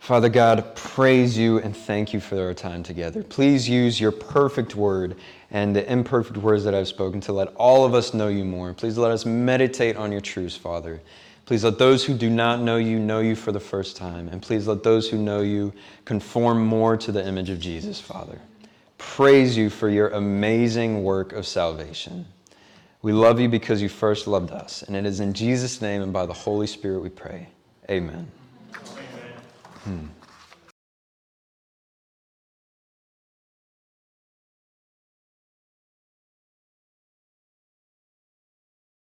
Father 0.06 0.28
God, 0.28 0.76
praise 0.76 1.36
you 1.36 1.58
and 1.58 1.76
thank 1.76 2.12
you 2.12 2.20
for 2.20 2.40
our 2.40 2.54
time 2.54 2.84
together. 2.84 3.24
Please 3.24 3.68
use 3.68 4.00
your 4.00 4.12
perfect 4.12 4.76
word 4.76 5.16
and 5.50 5.74
the 5.74 5.84
imperfect 5.90 6.36
words 6.36 6.62
that 6.62 6.76
I've 6.76 6.86
spoken 6.86 7.20
to 7.22 7.32
let 7.32 7.48
all 7.56 7.84
of 7.84 7.92
us 7.92 8.14
know 8.14 8.28
you 8.28 8.44
more. 8.44 8.72
Please 8.72 8.96
let 8.96 9.10
us 9.10 9.26
meditate 9.26 9.96
on 9.96 10.12
your 10.12 10.20
truths, 10.20 10.54
Father. 10.54 11.02
Please 11.44 11.64
let 11.64 11.78
those 11.78 12.04
who 12.04 12.14
do 12.14 12.30
not 12.30 12.60
know 12.60 12.76
you 12.76 13.00
know 13.00 13.18
you 13.18 13.34
for 13.34 13.50
the 13.50 13.58
first 13.58 13.96
time. 13.96 14.28
And 14.28 14.40
please 14.40 14.68
let 14.68 14.84
those 14.84 15.10
who 15.10 15.18
know 15.18 15.40
you 15.40 15.72
conform 16.04 16.64
more 16.64 16.96
to 16.98 17.10
the 17.10 17.26
image 17.26 17.50
of 17.50 17.58
Jesus, 17.58 18.00
Father. 18.00 18.40
Praise 18.98 19.56
you 19.56 19.68
for 19.68 19.88
your 19.88 20.10
amazing 20.10 21.02
work 21.02 21.32
of 21.32 21.48
salvation. 21.48 22.26
We 23.02 23.12
love 23.12 23.40
you 23.40 23.48
because 23.48 23.82
you 23.82 23.88
first 23.88 24.28
loved 24.28 24.52
us. 24.52 24.84
And 24.84 24.94
it 24.94 25.04
is 25.04 25.18
in 25.18 25.32
Jesus' 25.32 25.82
name 25.82 26.00
and 26.00 26.12
by 26.12 26.26
the 26.26 26.32
Holy 26.32 26.68
Spirit 26.68 27.00
we 27.00 27.08
pray. 27.08 27.48
Amen. 27.90 28.30
Hmm. 29.86 30.15